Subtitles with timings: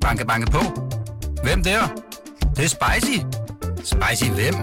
[0.00, 0.58] Banke, banke på.
[1.42, 1.80] Hvem der?
[2.40, 3.18] Det, det er spicy.
[3.84, 4.54] Spicy hvem?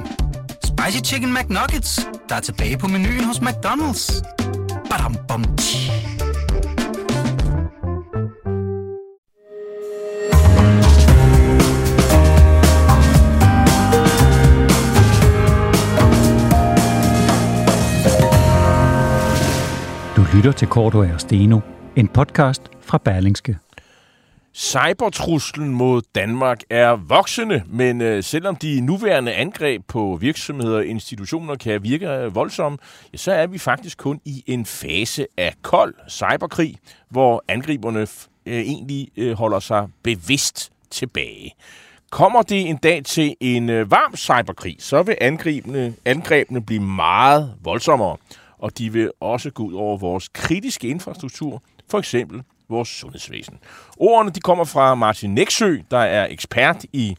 [0.63, 4.21] Spicy Chicken McNuggets, der er tilbage på menuen hos McDonald's.
[4.89, 5.91] Badum, bom, tji.
[20.15, 21.59] Du lytter til Korto og Steno,
[21.95, 23.57] en podcast fra Berlingske.
[24.59, 31.55] Cybertruslen mod Danmark er voksende, men øh, selvom de nuværende angreb på virksomheder og institutioner
[31.55, 32.77] kan virke øh, voldsomme,
[33.13, 36.75] ja, så er vi faktisk kun i en fase af kold cyberkrig,
[37.09, 37.99] hvor angriberne
[38.45, 41.55] øh, egentlig øh, holder sig bevidst tilbage.
[42.11, 47.53] Kommer det en dag til en øh, varm cyberkrig, så vil angrebene, angrebene blive meget
[47.63, 48.17] voldsommere,
[48.57, 53.59] og de vil også gå ud over vores kritiske infrastruktur, for eksempel vores sundhedsvæsen.
[53.97, 57.15] Ordene de kommer fra Martin Nexø, der er ekspert i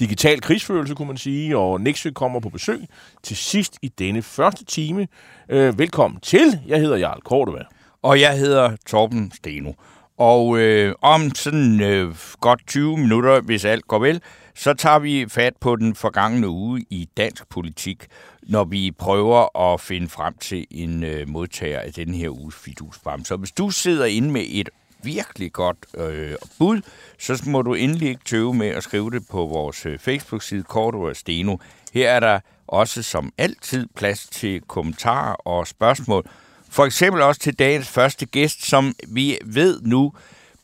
[0.00, 2.80] digital krigsførelse, kunne man sige, og Nexø kommer på besøg
[3.22, 5.08] til sidst i denne første time.
[5.48, 6.60] Øh, velkommen til.
[6.66, 7.62] Jeg hedder Jarl Kortova.
[8.02, 9.72] Og jeg hedder Torben Steno.
[10.18, 14.20] Og øh, om sådan øh, godt 20 minutter, hvis alt går vel,
[14.54, 18.06] så tager vi fat på den forgangne uge i dansk politik,
[18.42, 23.24] når vi prøver at finde frem til en øh, modtager af den her uges fidusbam.
[23.24, 24.70] Så hvis du sidder inde med et
[25.02, 26.80] virkelig godt øh, bud,
[27.18, 31.02] så må du endelig ikke tøve med at skrive det på vores øh, Facebook-side Korto
[31.02, 31.56] og Steno.
[31.92, 36.26] Her er der også som altid plads til kommentarer og spørgsmål.
[36.70, 40.12] For eksempel også til dagens første gæst, som vi ved nu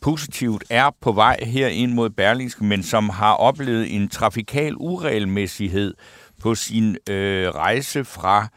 [0.01, 5.95] positivt er på vej her ind mod Berlingske, men som har oplevet en trafikal uregelmæssighed
[6.41, 8.49] på sin øh, rejse fra øh,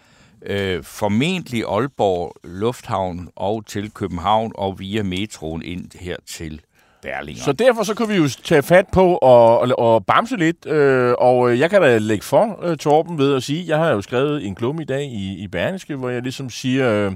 [0.45, 6.61] Øh, formentlig Aalborg Lufthavn og til København og via metroen ind her til
[7.01, 7.43] Berlinger.
[7.43, 11.13] Så derfor så kan vi jo tage fat på og, og, og bamse lidt, øh,
[11.19, 14.01] og øh, jeg kan da lægge for, øh, Torben, ved at sige, jeg har jo
[14.01, 17.11] skrevet en klum i dag i, i Berlingske, hvor jeg ligesom siger, øh,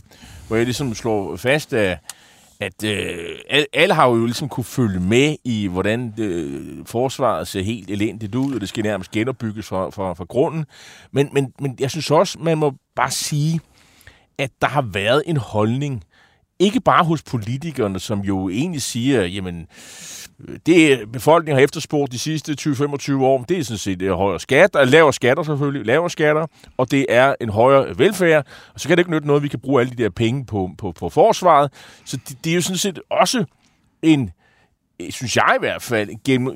[0.48, 1.98] hvor jeg ligesom slår fast, at
[2.60, 7.90] at øh, alle har jo ligesom kunne følge med i, hvordan øh, forsvaret ser helt
[7.90, 10.66] elendigt ud, og det skal nærmest genopbygges fra, fra, fra grunden.
[11.12, 13.60] Men, men, men jeg synes også, man må bare sige,
[14.38, 16.04] at der har været en holdning,
[16.60, 19.68] ikke bare hos politikerne, som jo egentlig siger, jamen,
[20.66, 24.86] det befolkningen har efterspurgt de sidste 20-25 år, det er sådan set øh, højere skatter,
[24.86, 29.02] lavere skatter selvfølgelig, lavere skatter, og det er en højere velfærd, og så kan det
[29.02, 31.72] ikke nytte noget, at vi kan bruge alle de der penge på, på, på forsvaret.
[32.06, 33.46] Så det, det er jo sådan set også
[34.02, 34.32] en,
[35.10, 36.10] synes jeg i hvert fald,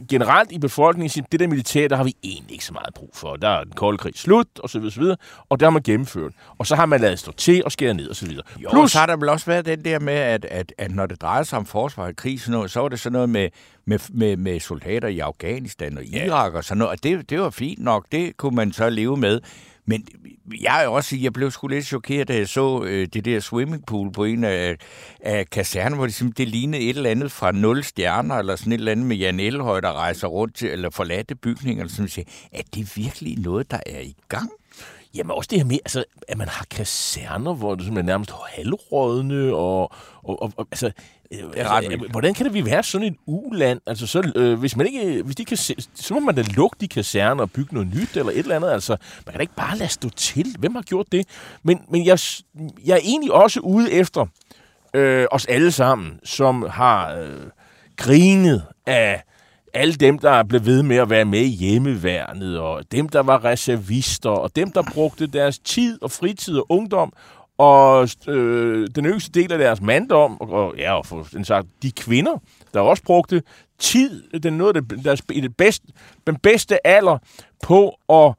[0.08, 3.36] generelt i befolkningen, det der militær, der har vi egentlig ikke så meget brug for.
[3.36, 5.18] Der er den kolde krig slut, og så videre, så videre,
[5.50, 6.32] og der har man gennemført.
[6.58, 8.44] Og så har man lavet stå til og skære ned, og så videre.
[8.58, 11.06] Jo, Plus, så har der vel også været den der med, at, at, at når
[11.06, 13.50] det drejer sig om forsvar og krig, så, noget, så var det sådan noget med,
[13.86, 16.58] med, med, med soldater i Afghanistan og Irak ja.
[16.58, 16.92] og sådan noget.
[16.92, 19.42] Og det, det var fint nok, det kunne man så leve med.
[19.90, 20.08] Men
[20.62, 24.12] jeg er også, jeg blev sgu lidt chokeret, da jeg så øh, det der swimmingpool
[24.12, 24.78] på en af,
[25.20, 28.74] af kaserne, hvor det, simpelthen, det lignede et eller andet fra nul stjerner, eller sådan
[28.74, 32.26] et eller andet med Jan Elhøj, der rejser rundt til, eller forladte bygninger, som sådan
[32.52, 32.64] noget.
[32.66, 34.50] Er det virkelig noget, der er i gang?
[35.16, 39.54] Jamen også det her med, altså, at man har kaserner, hvor det er nærmest halvrådende,
[39.54, 39.82] og,
[40.24, 40.92] og, og, og altså,
[41.32, 43.82] øh, altså, øh, hvordan kan det vi være sådan et uland?
[43.88, 46.78] Altså, så, øh, hvis man ikke, hvis de kan se, så må man da lukke
[46.82, 48.72] de kaserner og bygge noget nyt eller et eller andet.
[48.72, 50.56] Altså, man kan da ikke bare lade stå til.
[50.60, 51.28] Hvem har gjort det?
[51.64, 52.20] Men, men jeg,
[52.86, 54.26] jeg er egentlig også ude efter
[54.94, 57.48] øh, os alle sammen, som har øh,
[57.98, 59.24] grinet af
[59.74, 63.46] alle dem, der blev ved med at være med i hjemmeværnet, og dem, der var
[63.46, 67.14] reservister, og dem, der brugte deres tid og fritid og ungdom,
[67.58, 71.68] og øh, den yngste del af deres manddom, og, og ja, og for den, sagt,
[71.84, 72.38] de kvinder,
[72.74, 73.44] der også brugte
[73.80, 75.88] tid, den, noget af det, deres, det bedste,
[76.28, 77.18] den bedste alder
[77.64, 78.34] på at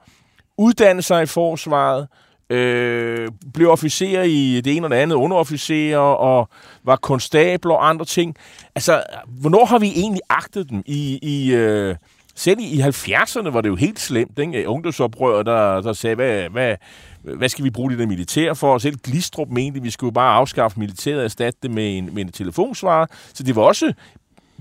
[0.59, 2.09] uddanne sig i forsvaret,
[2.51, 6.49] øh, blev officerer i det ene og det andet, underofficerer og
[6.85, 8.37] var konstabler og andre ting.
[8.75, 10.83] Altså, hvornår har vi egentlig agtet dem?
[10.87, 11.97] I, i, øh,
[12.35, 14.69] selv i 70'erne var det jo helt slemt, ikke?
[14.69, 16.77] Ungdomsoprøret, der, der sagde, hvad, hvad,
[17.23, 18.73] hvad skal vi bruge det der militær for?
[18.73, 22.15] Og selv Glistrup mente, at vi skulle bare afskaffe militæret og erstatte det med en,
[22.15, 23.07] med en telefonsvarer.
[23.35, 23.93] Så det var også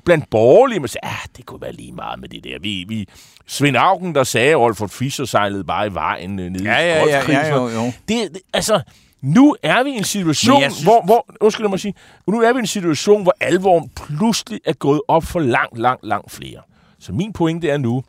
[0.06, 2.60] blandt borgerlige, man sagde, ah, det kunne være lige meget med det der.
[2.62, 3.08] Vi, vi,
[3.48, 7.06] Svend Augen, der sagde, at Rolford Fischer sejlede bare i vejen øh, nede ja, ja,
[7.06, 7.86] ja, ja, jo, jo.
[7.86, 8.82] Det, det, altså,
[9.22, 10.84] nu er vi i en situation, synes...
[10.84, 11.94] hvor, hvor, undskyld mig sige,
[12.28, 16.06] nu er vi i en situation, hvor alvoren pludselig er gået op for langt, langt,
[16.06, 16.62] langt flere.
[17.00, 18.04] Så min pointe er nu,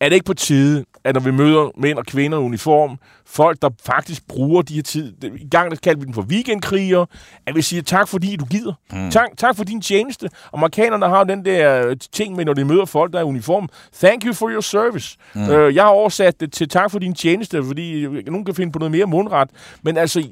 [0.00, 3.62] er det ikke på tide, at når vi møder mænd og kvinder i uniform, folk,
[3.62, 7.06] der faktisk bruger de her tid, i gang der kalder vi dem for weekendkriger,
[7.46, 8.72] at vi siger tak, fordi du gider.
[8.92, 9.10] Mm.
[9.10, 10.28] Tak, tak for din tjeneste.
[10.52, 13.68] Amerikanerne har den der ting med, når de møder folk, der er i uniform.
[13.94, 15.16] Thank you for your service.
[15.34, 15.50] Mm.
[15.50, 18.78] Øh, jeg har oversat det til tak for din tjeneste, fordi nogen kan finde på
[18.78, 19.48] noget mere mundret.
[19.82, 20.28] Men altså,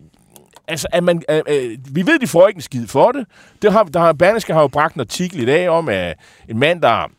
[0.68, 3.26] altså, at man, øh, øh, vi ved, de får ikke en skid for det.
[3.62, 6.16] det har, der har, Berneske har jo bragt en artikel i dag om, at
[6.48, 7.10] en mand, der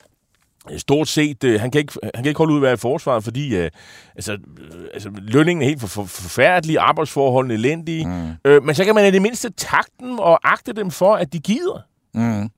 [0.78, 3.24] stort set, øh, han, kan ikke, han kan ikke holde ud at være i forsvaret,
[3.24, 3.69] fordi øh,
[4.16, 4.40] altså, øh,
[4.94, 8.08] altså, lønningen er helt for, for, forfærdelig, arbejdsforholdene elendige.
[8.08, 8.31] Mm.
[8.46, 11.40] Øh, men så kan man i det mindste takten og agte dem for, at de
[11.40, 11.81] gider.
[12.13, 12.50] Mm.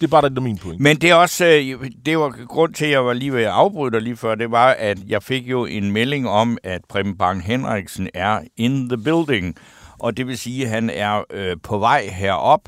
[0.00, 0.80] Det er bare det, der er min point.
[0.80, 3.50] Men det er også, øh, det var grund til, at jeg var lige ved at
[3.50, 7.18] afbryde dig lige før, det var, at jeg fik jo en melding om, at Preben
[7.18, 9.56] Bang Henriksen er in the building.
[9.98, 12.60] Og det vil sige, at han er øh, på vej herop.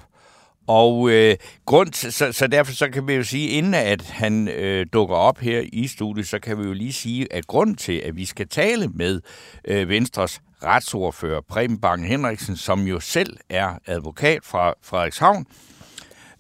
[0.67, 4.49] Og øh, grund til, så, så derfor så kan vi jo sige, inden at han
[4.49, 7.93] øh, dukker op her i studiet, så kan vi jo lige sige, at grund til,
[7.93, 9.21] at vi skal tale med
[9.65, 15.47] øh, Venstres retsordfører Preben Bang Henriksen, som jo selv er advokat fra Frederikshavn,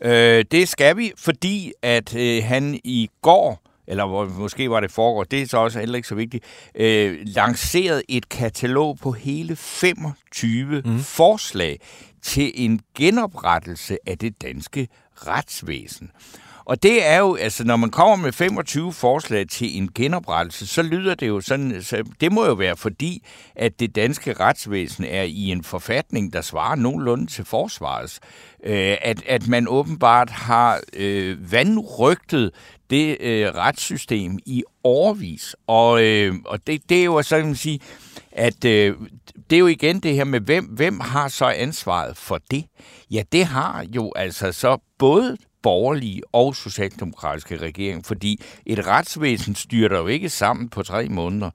[0.00, 5.25] øh, det skal vi, fordi at øh, han i går eller måske var det foregår,
[5.25, 6.44] det er så også heller ikke så vigtigt,
[6.75, 10.99] øh, lanceret et katalog på hele 25 mm.
[10.99, 11.81] forslag
[12.25, 16.11] til en genoprettelse af det danske retsvæsen.
[16.67, 20.82] Og det er jo, altså når man kommer med 25 forslag til en genoprettelse, så
[20.82, 23.26] lyder det jo sådan, så det må jo være fordi,
[23.56, 28.21] at det danske retsvæsen er i en forfatning, der svarer nogenlunde til forsvarets.
[28.65, 32.50] Øh, at, at man åbenbart har øh, vandrygtet
[32.91, 35.56] det øh, retssystem i årvis.
[35.67, 37.81] Og, øh, og det, det er jo så at sige,
[38.32, 38.94] at øh,
[39.50, 42.64] det er jo igen det her med, hvem, hvem har så ansvaret for det?
[43.11, 49.99] Ja, det har jo altså så både borgerlige og socialdemokratiske regering, fordi et retsvæsen styrter
[49.99, 51.50] jo ikke sammen på tre måneder.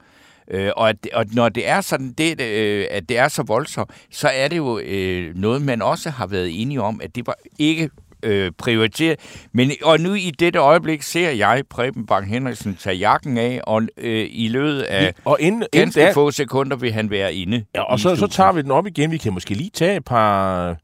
[0.51, 3.91] Øh, og, at, og når det er sådan, det, øh, at det er så voldsomt,
[4.12, 7.36] så er det jo øh, noget, man også har været enige om, at det var
[7.59, 7.89] ikke
[8.24, 9.19] øh, prioriteret.
[9.54, 13.81] Men, og nu i dette øjeblik ser jeg Preben Bang Henriksen tage jakken af, og
[13.98, 17.66] øh, i løbet af og inden, ganske inden få sekunder vil han være inde.
[17.75, 19.12] Ja, og så, så tager vi den op igen.
[19.12, 20.75] Vi kan måske lige tage et par,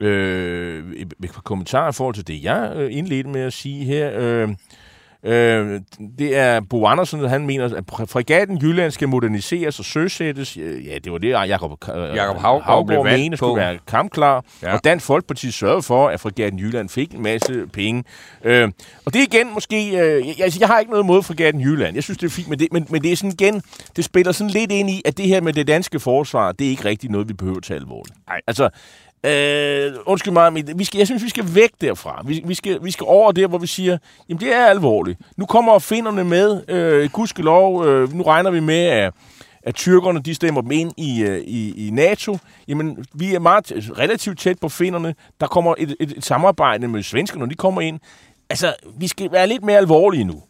[0.00, 4.10] øh, et par kommentarer i forhold til det, jeg øh, indledte med at sige her.
[4.18, 4.48] Øh,
[5.24, 5.80] Øh,
[6.18, 10.56] det er Bo Andersen, han mener, at fregatten Jylland skal moderniseres og søsættes.
[10.56, 14.44] Ja, det var det, Jacob, øh, Jacob Hav, Havgård mente skulle være kampklar.
[14.62, 14.74] Ja.
[14.74, 18.04] Og Dansk Folkeparti sørgede for, at fregatten Jylland fik en masse penge.
[18.44, 18.68] Øh,
[19.04, 19.88] og det er igen måske...
[19.88, 21.94] Øh, jeg, altså, jeg har ikke noget mod fregatten Jylland.
[21.94, 23.62] Jeg synes, det er fint, men det, men, men det er sådan igen...
[23.96, 26.70] Det spiller sådan lidt ind i, at det her med det danske forsvar, det er
[26.70, 28.16] ikke rigtig noget, vi behøver at tage alvorligt.
[28.28, 28.40] Nej.
[28.46, 28.68] Altså,
[29.26, 32.22] Øh, undskyld mig, men vi skal, jeg synes, vi skal væk derfra.
[32.26, 33.98] Vi, vi, skal, vi skal over der, hvor vi siger,
[34.28, 35.18] jamen det er alvorligt.
[35.36, 39.14] Nu kommer finderne med, øh, gudskelov, øh, nu regner vi med, at,
[39.62, 42.38] at tyrkerne de stemmer dem ind i, øh, i, i NATO.
[42.68, 45.14] Jamen, vi er meget relativt tæt på finderne.
[45.40, 48.00] Der kommer et, et, et samarbejde med svenskerne, når de kommer ind.
[48.50, 50.42] Altså, vi skal være lidt mere alvorlige nu.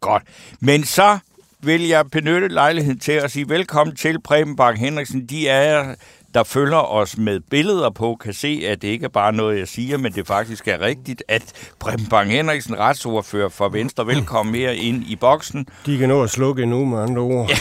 [0.00, 0.22] Godt.
[0.60, 1.18] Men så
[1.62, 5.26] vil jeg benytte lejligheden til at sige velkommen til Preben Bang Henriksen.
[5.26, 5.94] De er
[6.34, 9.68] der følger os med billeder på, kan se, at det ikke er bare noget, jeg
[9.68, 11.42] siger, men det faktisk er rigtigt, at
[11.78, 15.66] Preben Bang Henriksen, retsordfører for Venstre, velkommen mere ind i boksen.
[15.86, 17.50] De kan nå at slukke nu med andre ord.
[17.50, 17.56] Ja,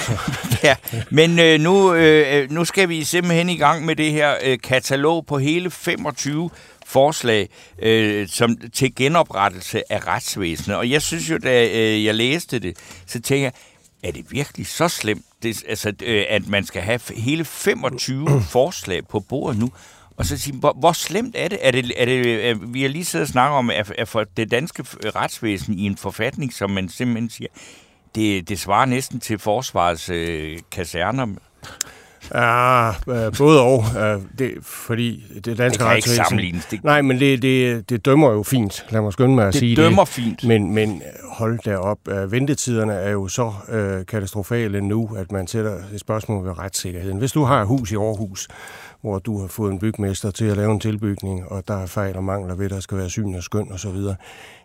[0.69, 0.75] ja.
[1.09, 5.25] men øh, nu, øh, nu skal vi simpelthen i gang med det her øh, katalog
[5.25, 6.49] på hele 25
[6.85, 7.49] forslag
[7.81, 10.77] øh, som, til genoprettelse af retsvæsenet.
[10.77, 13.53] Og jeg synes jo, da øh, jeg læste det, så tænker jeg,
[14.03, 19.07] er det virkelig så slemt, det, altså, øh, at man skal have hele 25 forslag
[19.07, 19.71] på bordet nu?
[20.17, 21.59] Og så sige, hvor, hvor slemt er det?
[21.61, 24.23] Er det, er det er, vi har lige siddet og snakket om, at, at for
[24.23, 24.83] det danske
[25.15, 27.49] retsvæsen i en forfatning, som man simpelthen siger,
[28.15, 31.27] det, det svarer næsten til forsvarets øh, kaserner.
[32.35, 33.83] Ja, øh, både og.
[33.99, 36.83] Øh, det, fordi det danske det kan ikke Det...
[36.83, 38.85] Nej, men det, det, det dømmer jo fint.
[38.89, 39.83] Lad mig skynde mig at det sige det.
[39.83, 40.43] dømmer fint.
[40.43, 41.97] Men, men hold da op.
[42.07, 47.17] Øh, ventetiderne er jo så øh, katastrofale nu, at man sætter et spørgsmål ved retssikkerheden.
[47.17, 48.47] Hvis du har et hus i Aarhus,
[49.01, 52.15] hvor du har fået en bygmester til at lave en tilbygning, og der er fejl
[52.15, 53.97] og mangler ved, der skal være syn og skøn osv.,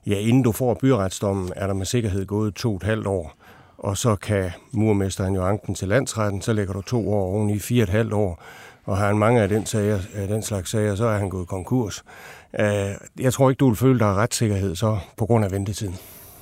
[0.07, 3.46] ja, inden du får byretsdommen, er der med sikkerhed gået to og et halvt år
[3.79, 7.59] og så kan murmesteren jo anken til landsretten, så lægger du to år oven i
[7.59, 8.43] fire et halvt år,
[8.85, 11.49] og har han mange af den, sager, af den slags sager, så er han gået
[11.49, 12.05] konkurs.
[12.61, 12.91] Øh,
[13.21, 15.97] jeg tror ikke, du vil føle dig retssikkerhed så på grund af ventetiden.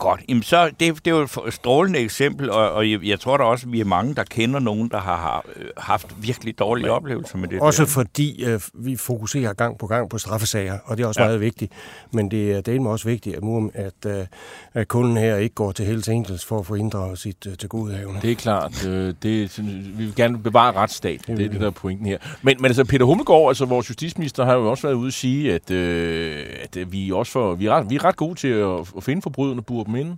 [0.04, 0.20] Godt.
[0.28, 3.44] Jamen, så, det, det er jo et strålende eksempel, og, og jeg, jeg tror da
[3.44, 6.86] også, at vi er mange, der kender nogen, der har, har øh, haft virkelig dårlige
[6.86, 6.92] ja.
[6.92, 7.60] oplevelser med det.
[7.60, 7.88] Også der.
[7.88, 11.26] fordi øh, vi fokuserer gang på gang på straffesager, og det er også ja.
[11.26, 11.72] meget vigtigt.
[12.12, 13.42] Men det, det er også vigtigt, at,
[13.74, 14.26] at, øh,
[14.74, 17.68] at kunden her ikke går til Hells Angels for at få inddraget sit uh, til
[17.68, 18.18] godhavne.
[18.22, 18.86] Det er klart.
[18.86, 19.58] Øh, det,
[19.98, 21.20] vi vil gerne bevare retsstat.
[21.26, 22.18] Det, det er det, der er pointen her.
[22.42, 25.54] Men, men altså, Peter Hummelgaard, altså vores justitsminister, har jo også været ude at sige,
[25.54, 28.92] at, øh, at vi, også for, vi, er ret, vi er ret gode til at,
[28.96, 30.16] at finde forbryderne, burde dem inde.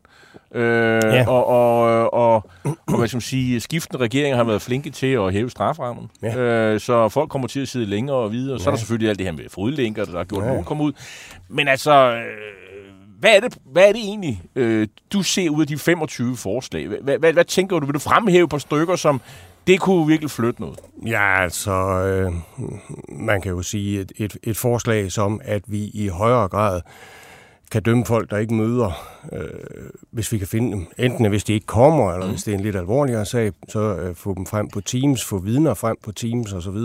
[0.55, 1.29] Øh, ja.
[1.29, 2.51] og, og, og,
[2.87, 6.11] og, hvad skal man sige, skiftende regeringer har været flinke til at hæve straframmen.
[6.23, 6.37] Ja.
[6.37, 8.53] Øh, så folk kommer til at sidde længere og videre.
[8.53, 8.59] Ja.
[8.59, 10.49] Så er der selvfølgelig alt det her med fodlænker, der har gjort, ja.
[10.49, 10.93] nogen komme ud.
[11.49, 11.93] Men altså...
[11.93, 12.23] Øh,
[13.21, 16.89] hvad er det, hvad er det egentlig, øh, du ser ud af de 25 forslag?
[16.89, 17.87] Hvad, hvad, hvad tænker du?
[17.87, 19.21] Vil du fremhæve på stykker, som
[19.67, 20.79] det kunne virkelig flytte noget?
[21.07, 22.33] Ja, altså, øh,
[23.09, 26.81] man kan jo sige et, et, et forslag som, at vi i højere grad
[27.71, 29.49] kan dømme folk, der ikke møder, øh,
[30.11, 30.87] hvis vi kan finde dem.
[30.99, 32.33] Enten hvis de ikke kommer, eller mm.
[32.33, 35.39] hvis det er en lidt alvorligere sag, så øh, få dem frem på Teams, få
[35.39, 36.77] vidner frem på Teams osv.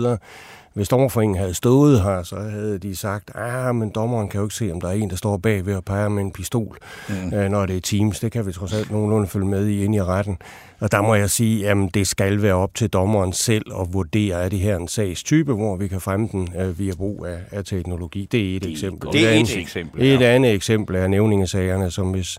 [0.74, 4.54] Hvis dommerforeningen havde stået her, så havde de sagt, ah, men dommeren kan jo ikke
[4.54, 7.34] se, om der er en, der står bag ved at pege med en pistol, mm.
[7.34, 8.20] øh, når det er Teams.
[8.20, 10.38] Det kan vi trods alt nogenlunde følge med i ind i retten.
[10.80, 14.44] Og der må jeg sige, at det skal være op til dommeren selv at vurdere,
[14.44, 17.64] er det her en sagstype, hvor vi kan fremme den øh, via brug af, af
[17.64, 18.28] teknologi.
[18.32, 19.12] Det er et det, eksempel.
[19.12, 20.02] Det er et, et eksempel.
[20.02, 22.38] Et andet eksempel er nævningesagerne, som hvis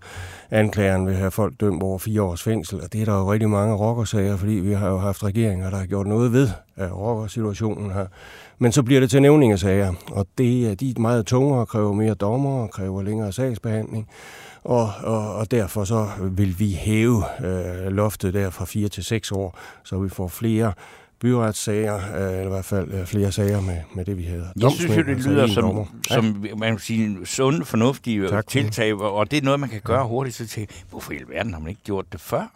[0.52, 3.50] anklageren vil have folk dømt over fire års fængsel, og det er der jo rigtig
[3.50, 6.50] mange rockersager, fordi vi har jo haft regeringer, der har gjort noget ved
[6.80, 8.06] rockersituationen her.
[8.60, 12.62] Men så bliver det til nævningesager, og det, de er meget tungere, kræver mere dommer
[12.62, 14.08] og kræver længere sagsbehandling.
[14.64, 19.32] Og, og, og derfor så vil vi hæve øh, loftet der fra 4 til 6
[19.32, 20.74] år, så vi får flere
[21.24, 24.48] byretssager, øh, eller i hvert fald øh, flere sager med, med det, vi hedder.
[24.62, 25.86] Jeg synes jo, det altså lyder som, dommer.
[26.08, 28.48] som man kan sige, sunde, fornuftige tak.
[28.48, 30.36] tiltag, og det er noget, man kan gøre hurtigt.
[30.36, 32.52] Så til, hvorfor i alverden har man ikke gjort det før?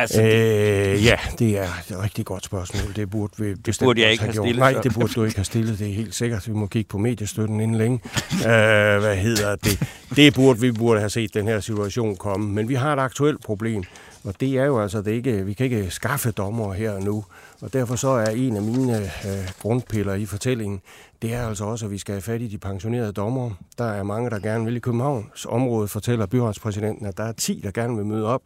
[0.00, 2.96] Altså, øh, ja, det er et rigtig godt spørgsmål.
[2.96, 4.58] Det burde vi det burde jeg ikke have, have stillet.
[4.58, 5.78] Nej, det burde du ikke have stillet.
[5.78, 6.48] Det er helt sikkert.
[6.48, 8.00] Vi må kigge på mediestøtten inden længe.
[8.32, 8.40] uh,
[9.04, 9.82] hvad hedder det?
[10.16, 12.52] Det burde vi burde have set den her situation komme.
[12.52, 13.84] Men vi har et aktuelt problem.
[14.24, 17.24] Og det er jo altså, det ikke, vi kan ikke skaffe dommer her og nu.
[17.60, 20.80] Og derfor så er en af mine øh, grundpiller i fortællingen,
[21.22, 23.50] det er altså også, at vi skal have fat i de pensionerede dommer.
[23.78, 27.60] Der er mange, der gerne vil i Københavns område, fortæller byrådspræsidenten, at der er 10,
[27.64, 28.42] der gerne vil møde op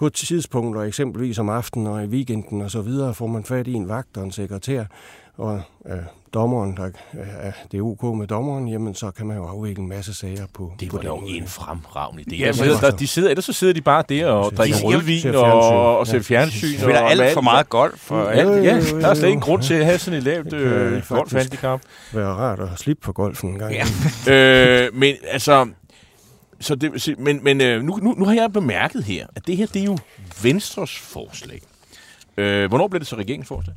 [0.00, 3.72] på tidspunkter, eksempelvis om aftenen og i weekenden og så videre, får man fat i
[3.72, 4.84] en vagt og en sekretær,
[5.36, 5.96] og øh,
[6.34, 9.88] dommeren, der øh, det er ok med dommeren, jamen så kan man jo afvikle en
[9.88, 12.36] masse sager på Det var jo en fremragende idé.
[12.36, 15.98] Ja, sidder, der, de sidder, ellers så sidder de bare der og drikker rødvin og,
[15.98, 16.72] og ser fjernsyn.
[16.72, 18.10] Ja, spiller alt for meget golf.
[18.10, 18.64] Og alt.
[18.64, 21.80] Ja, der er slet ingen grund til at have sådan et lavt øh, golfhandicap.
[21.80, 23.74] Det være rart at slippe på golfen en gang.
[24.26, 24.84] Ja.
[24.86, 25.66] øh, men altså,
[26.60, 29.66] så det, men men øh, nu, nu, nu har jeg bemærket her, at det her
[29.66, 29.98] det er jo
[30.42, 31.60] Venstres forslag.
[32.36, 33.76] Øh, hvornår blev det så regeringsforslag?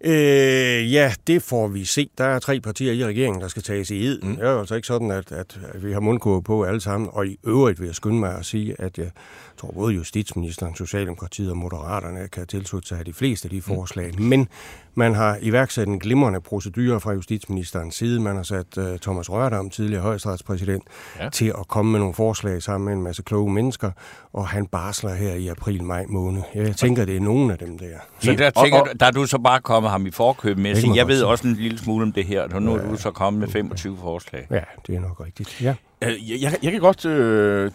[0.00, 2.10] Øh, ja, det får vi se.
[2.18, 4.20] Der er tre partier i regeringen, der skal tages i ed.
[4.22, 4.36] Mm.
[4.36, 7.08] Det er jo altså ikke sådan, at, at vi har mundkurve på alle sammen.
[7.12, 9.10] Og i øvrigt vil jeg skynde mig at sige, at jeg
[9.56, 13.62] tror både justitsministeren, Socialdemokratiet og Moderaterne kan tilslutte sig af de fleste af de mm.
[13.62, 14.12] forslag.
[14.18, 14.24] Mm.
[14.24, 14.48] Men
[14.94, 18.20] man har iværksat en glimrende procedure fra justitsministerens side.
[18.20, 20.82] Man har sat uh, Thomas Rørdam, tidligere højesteretspræsident,
[21.20, 21.28] ja.
[21.28, 23.90] til at komme med nogle forslag sammen med en masse kloge mennesker,
[24.32, 26.42] og han barsler her i april-maj måned.
[26.54, 27.96] Jeg tænker, det er nogen af dem der.
[28.18, 30.70] Så der, tænker, og, og, der er du så bare kommet ham i forkøb med
[30.70, 32.90] at sige, jeg ved også en lille smule om det her, og nu ja, er
[32.90, 34.46] du så kommet med 25 forslag.
[34.50, 35.60] Ja, det er nok rigtigt.
[35.62, 35.74] Ja.
[36.02, 37.04] Øh, jeg, jeg, jeg kan godt...
[37.04, 37.70] Øh,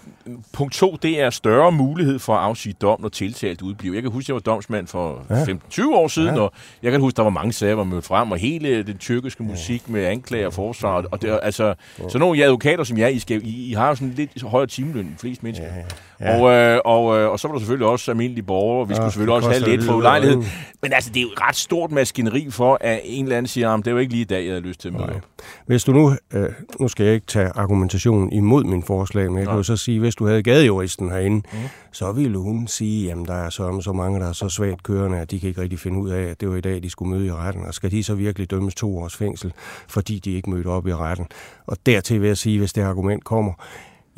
[0.53, 3.93] punkt to, det er større mulighed for at afsige dom, når tiltalt udbliver.
[3.93, 5.43] Jeg kan huske, jeg var domsmand for ja.
[5.43, 6.41] 15-20 år siden, ja.
[6.41, 9.43] og jeg kan huske, der var mange sager, var mødt frem, og hele den tyrkiske
[9.43, 11.05] musik med anklager og forsvar.
[11.11, 12.09] Og det, altså, ja.
[12.09, 14.67] så nogle af advokater, som jeg, I, skal, I, I har jo sådan lidt højere
[14.67, 15.67] timeløn end flest mennesker.
[16.19, 16.41] Ja, ja.
[16.41, 18.95] Og, øh, og, øh, og så var der selvfølgelig også almindelige borgere, og vi ja,
[18.95, 20.43] skulle selvfølgelig også have lidt for ulejlighed.
[20.81, 23.69] Men altså, det er jo et ret stort maskineri for, at en eller anden siger,
[23.69, 25.21] at det var ikke lige i dag, jeg havde lyst til at møde.
[25.65, 29.47] Hvis du nu, øh, nu skal jeg ikke tage argumentationen imod min forslag, men jeg
[29.47, 31.59] kan jo så sige, hvis du havde gadejuristen herinde, mm.
[31.91, 35.17] så ville hun sige, at der er så, så mange, der er så svagt kørende,
[35.17, 37.15] at de kan ikke rigtig finde ud af, at det var i dag, de skulle
[37.15, 37.65] møde i retten.
[37.65, 39.53] Og skal de så virkelig dømmes to års fængsel,
[39.87, 41.27] fordi de ikke mødte op i retten?
[41.67, 43.53] Og dertil vil jeg sige, hvis det argument kommer,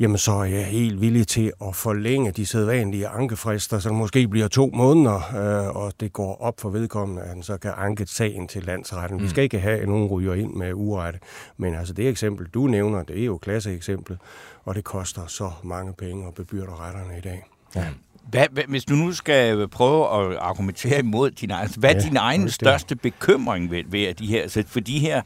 [0.02, 4.28] jamen så er jeg helt villig til at forlænge de sædvanlige ankefrister, så det måske
[4.28, 8.06] bliver to måneder, øh, og det går op for vedkommende, at han så kan anke
[8.06, 9.18] sagen til landsretten.
[9.18, 9.24] Mm.
[9.24, 11.18] Vi skal ikke have, at nogen ryger ind med urette,
[11.56, 14.18] men altså det eksempel, du nævner, det er jo klasseeksemplet,
[14.64, 17.44] og det koster så mange penge at bebyrde retterne i dag.
[17.76, 17.86] Ja.
[18.30, 22.00] Hvad, hvad, hvis du nu skal prøve at argumentere imod din egen, hvad er ja,
[22.00, 24.48] din egen største bekymring ved, ved de her?
[24.48, 25.22] Så for de her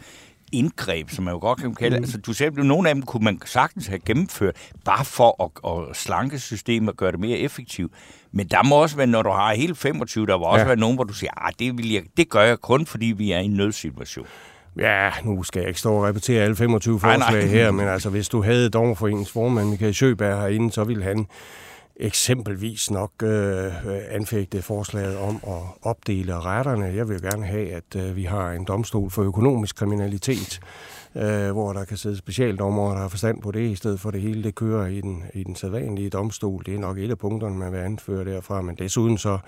[0.53, 1.97] indgreb, som man jo godt kan kalde.
[1.97, 2.03] Mm.
[2.03, 5.73] Altså, du sagde, at nogle af dem kunne man sagtens have gennemført, bare for at,
[5.91, 7.93] at slanke systemet og gøre det mere effektivt.
[8.33, 10.67] Men der må også være, når du har hele 25, der må også ja.
[10.67, 13.07] være nogen, hvor du siger, at ah, det, vil jeg, det gør jeg kun, fordi
[13.07, 14.27] vi er i en nødsituation.
[14.79, 17.47] Ja, nu skal jeg ikke stå og repetere alle 25 forslag nej, nej.
[17.47, 21.27] her, men altså, hvis du havde Dommerforeningens formand Michael Sjøberg herinde, så ville han
[22.01, 23.73] eksempelvis nok øh,
[24.11, 26.85] anfægte forslaget om at opdele retterne.
[26.85, 30.61] Jeg vil gerne have, at øh, vi har en domstol for økonomisk kriminalitet,
[31.15, 34.21] øh, hvor der kan sidde specialdommere, der har forstand på det, i stedet for det
[34.21, 36.63] hele, det kører i den, i den sædvanlige domstol.
[36.67, 39.39] Det er nok et af punkterne, man vil anføre derfra, men desuden så,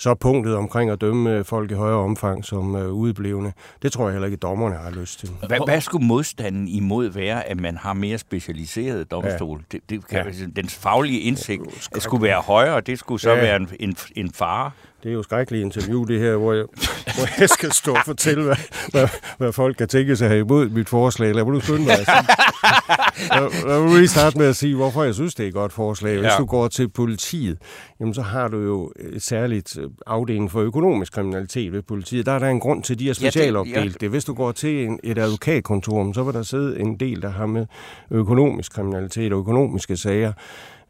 [0.00, 3.52] så punktet omkring at dømme folk i højere omfang som øh, udeblevende,
[3.82, 5.30] det tror jeg heller ikke, dommerne har lyst til.
[5.46, 9.58] Hvad, hvad skulle modstanden imod være, at man har mere specialiseret domstol?
[9.58, 9.78] Ja.
[9.78, 10.46] Det, det kan, ja.
[10.56, 11.62] Den faglige indsigt
[11.94, 13.40] det skulle være højere, det skulle så ja.
[13.40, 14.70] være en, en, en fare.
[15.02, 16.64] Det er jo skrækkeligt interview, det her, hvor jeg,
[17.04, 18.56] hvor jeg skal stå og fortælle, hvad,
[18.90, 21.34] hvad, hvad folk kan tænke sig imod mit forslag.
[21.34, 21.96] Lad mig nu skynde mig
[23.66, 26.18] Lad mig lige starte med at sige, hvorfor jeg synes, det er et godt forslag.
[26.18, 26.36] Hvis ja.
[26.38, 27.58] du går til politiet,
[28.00, 32.26] jamen så har du jo et særligt øh, afdeling for økonomisk kriminalitet ved politiet.
[32.26, 34.08] Der er der en grund til, at de er specialopdelt ja, det, ja.
[34.08, 37.46] Hvis du går til en, et advokatkontor, så vil der sidde en del, der har
[37.46, 37.66] med
[38.10, 40.32] økonomisk kriminalitet og økonomiske sager.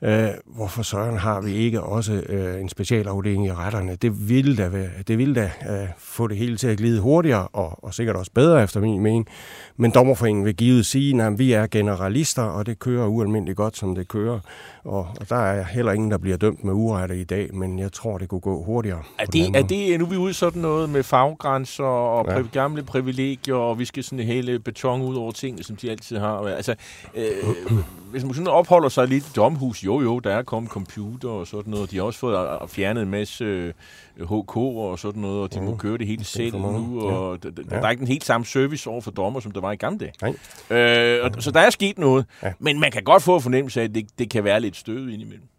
[0.02, 3.94] Øh, hvorfor søren har vi ikke også øh, en specialafdeling i retterne?
[3.94, 7.48] Det ville da, være, det ville da øh, få det hele til at glide hurtigere,
[7.52, 9.26] og, og sikkert også bedre efter min mening.
[9.76, 13.94] Men dommerforeningen vil givet sige, at vi er generalister, og det kører ualmindeligt godt, som
[13.94, 14.40] det kører.
[14.84, 17.92] Og, og der er heller ingen, der bliver dømt med urette i dag, men jeg
[17.92, 19.02] tror, det kunne gå hurtigere.
[19.18, 22.42] Er det, er det nu er vi ude sådan noget med faggrænser og ja.
[22.52, 26.38] gamle privilegier, og vi skal sådan hele beton ud over tingene, som de altid har?
[26.38, 26.74] Altså,
[27.14, 27.24] øh,
[28.10, 31.46] hvis man sådan opholder sig lidt i domhus, jo jo, der er kommet computer og
[31.46, 31.90] sådan noget.
[31.90, 33.72] De har også fået fjernet en masse
[34.20, 35.66] HK og sådan noget, og de mm.
[35.66, 37.48] må køre det hele selv nu, og ja.
[37.48, 37.82] der, der, ja.
[37.82, 40.12] er ikke den helt samme service over for dommer, som der var i gamle dage.
[40.70, 40.78] Nej.
[40.78, 42.52] Øh, og, så der er sket noget, ja.
[42.58, 45.49] men man kan godt få fornemmelse af, at det, det kan være lidt støvet indimellem.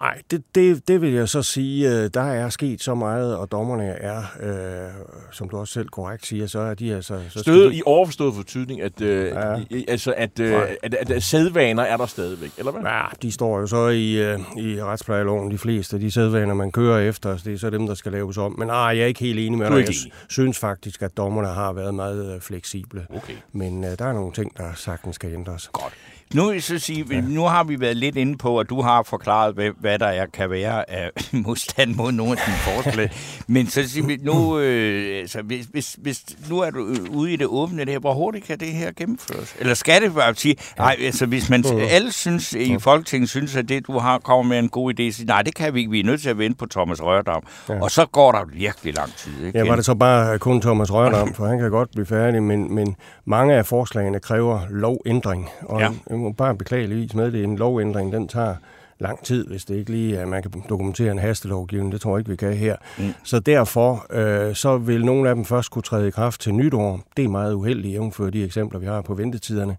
[0.00, 3.52] Nej, det, det, det vil jeg så sige, øh, der er sket så meget, og
[3.52, 4.90] dommerne er, øh,
[5.32, 7.20] som du også selv korrekt siger, så er de altså...
[7.28, 7.76] Så Stødet de...
[7.76, 9.56] i overforstået fortydning, at, øh, ja.
[9.70, 12.82] i, altså, at, øh, at, at, at sædvaner er der stadigvæk, eller hvad?
[12.82, 16.72] Ja, de står jo så i, øh, i retsplejeloven, de fleste af de sædvaner, man
[16.72, 18.54] kører efter, det er så dem, der skal laves om.
[18.58, 19.76] Men ah, jeg er ikke helt enig med dig.
[19.76, 19.94] Jeg
[20.28, 23.06] synes faktisk, at dommerne har været meget øh, fleksible.
[23.16, 23.34] Okay.
[23.52, 25.70] Men øh, der er nogle ting, der sagtens skal ændres.
[25.72, 25.94] Godt.
[26.34, 27.20] Nu, vil så sige, ja.
[27.20, 30.26] nu har vi været lidt inde på, at du har forklaret, hvad, hvad der er,
[30.26, 31.10] kan være af
[31.46, 33.10] modstand mod nogle af dine forslag.
[33.46, 37.36] Men så siger vi, nu, øh, altså, hvis, hvis, hvis, nu er du ude i
[37.36, 39.56] det åbne det her, hvor hurtigt kan det her gennemføres?
[39.58, 43.68] Eller skal det bare sige, nej, altså hvis man alle synes, i Folketinget synes, at
[43.68, 45.90] det, du har, kommer med en god idé, så nej, det kan vi ikke.
[45.90, 47.42] Vi er nødt til at vente på Thomas Rørdam.
[47.68, 47.82] Ja.
[47.82, 49.46] Og så går der virkelig lang tid.
[49.46, 49.58] Ikke?
[49.58, 52.74] Ja, var det så bare kun Thomas Rørdam, for han kan godt blive færdig, men,
[52.74, 55.48] men mange af forslagene kræver lovændring.
[55.62, 55.88] Og ja
[56.18, 58.54] må bare beklageligvis med, det en lovændring, den tager
[59.00, 61.92] lang tid, hvis det ikke lige er, at man kan dokumentere en hastelovgivning.
[61.92, 62.76] Det tror jeg ikke, vi kan her.
[62.98, 63.14] Mm.
[63.24, 67.00] Så derfor øh, så vil nogle af dem først kunne træde i kraft til nytår.
[67.16, 69.76] Det er meget uheldigt, jævnfører de eksempler, vi har på ventetiderne.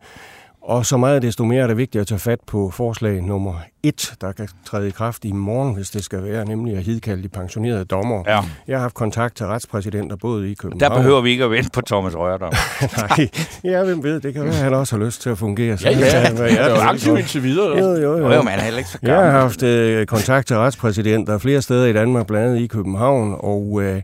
[0.69, 3.53] Og så meget desto mere er det vigtigt at tage fat på forslag nummer
[3.83, 7.23] et, der kan træde i kraft i morgen, hvis det skal være, nemlig at hidkalde
[7.23, 8.23] de pensionerede dommer.
[8.27, 8.39] Ja.
[8.67, 10.91] Jeg har haft kontakt til retspræsidenter både i København...
[10.91, 12.53] Der behøver vi ikke at vente på Thomas Rørdam.
[12.97, 13.29] Nej,
[13.63, 15.77] ja, hvem ved, det kan være, han også har lyst til at fungere.
[15.83, 16.43] Ja, ja, ja.
[16.43, 17.77] det er jo aktiv indtil videre.
[17.77, 18.33] Jo, jo, jo.
[18.33, 19.23] jo man er ikke så gammel.
[19.23, 23.35] Jeg har haft øh, kontakt til retspræsidenter flere steder i Danmark, blandt andet i København,
[23.39, 24.01] og øh,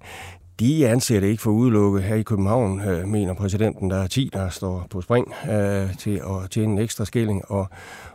[0.60, 2.04] de anser det ikke for udelukket.
[2.04, 6.15] Her i København øh, mener præsidenten, der er 10, der står på spring øh, til
[6.15, 7.68] at tjene en ekstra skilling, og,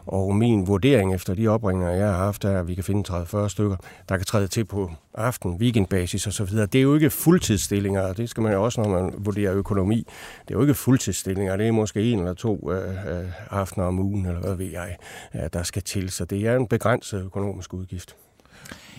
[0.06, 3.48] og min vurdering efter de opringninger, jeg har haft, er, at vi kan finde 30-40
[3.48, 3.76] stykker,
[4.08, 6.46] der kan træde til på aften, weekendbasis osv.
[6.56, 10.06] Det er jo ikke fuldtidsstillinger, og det skal man jo også, når man vurderer økonomi.
[10.48, 13.98] Det er jo ikke fuldtidsstillinger, det er måske en eller to øh, øh, aftener om
[13.98, 14.96] ugen, eller hvad ved jeg,
[15.34, 16.10] øh, der skal til.
[16.10, 18.16] Så det er en begrænset økonomisk udgift.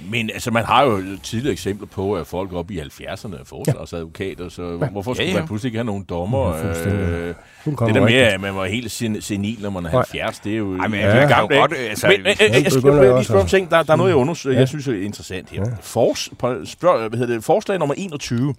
[0.10, 4.50] Men altså, man har jo tidligere eksempler på, at folk op i 70'erne er forsvarsadvokater,
[4.50, 4.90] så ja.
[4.90, 5.40] hvorfor skulle ja, ja.
[5.40, 6.56] man pludselig ikke have nogle dommer?
[6.58, 7.36] Ja, øh,
[7.66, 10.58] det der med, at man var helt sen senil, når man er 70, det er
[10.58, 10.78] jo...
[10.78, 13.42] Ej, men, ja, det er gammelt, godt, altså, men, øh, øh, jeg skal lige spørge
[13.42, 14.60] om ting, der, der er noget, jeg, undersøger, ja.
[14.60, 15.64] jeg synes er interessant her.
[15.66, 15.72] Ja.
[15.82, 16.30] Fors,
[16.66, 18.56] spørg, hvad hedder det, forslag nummer 21.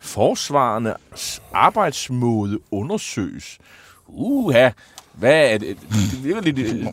[0.00, 3.58] Forsvarernes arbejdsmåde undersøges.
[4.08, 4.70] Uha,
[5.16, 5.76] hvad er det?
[5.90, 6.58] Det virker lidt...
[6.58, 6.86] Øh,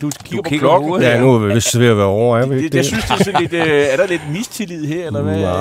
[0.00, 1.02] du kigger, du på klokken.
[1.02, 2.74] Ja, nu er vi vist ved at være over, er vi ikke det?
[2.74, 5.40] Jeg synes, det er, lidt, øh, er der lidt mistillid her, eller hvad?
[5.40, 5.52] Nej,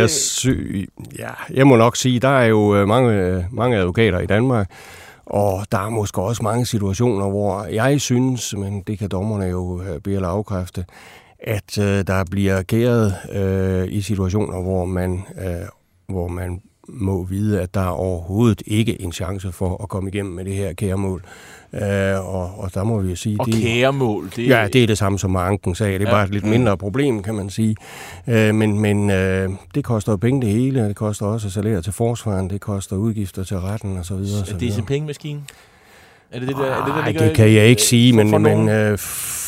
[0.00, 0.48] jeg, sy
[1.18, 4.70] ja, jeg må nok sige, der er jo øh, mange, mange advokater i Danmark,
[5.26, 9.82] og der er måske også mange situationer, hvor jeg synes, men det kan dommerne jo
[10.04, 10.84] bede eller afkræfte,
[11.40, 15.68] at øh, der bliver ageret øh, i situationer, hvor man, øh,
[16.08, 20.34] hvor man må vide, at der er overhovedet ikke en chance for at komme igennem
[20.34, 21.22] med det her kæremål.
[21.72, 23.36] Øh, og, og der må vi jo sige...
[23.40, 24.48] Og det, kæremål, det...
[24.48, 25.98] Ja, det er det samme som Anken sagde.
[25.98, 26.14] Det er ja.
[26.14, 27.76] bare et lidt mindre problem, kan man sige.
[28.26, 31.92] Øh, men men øh, det koster jo penge det hele, det koster også salærer til
[31.92, 34.44] forsvaren, det koster udgifter til retten og så videre.
[34.54, 35.40] Er det en pengemaskine?
[36.30, 38.68] Er det det, der, er det, der ligger, det kan jeg ikke sige, men, men
[38.68, 38.98] øh,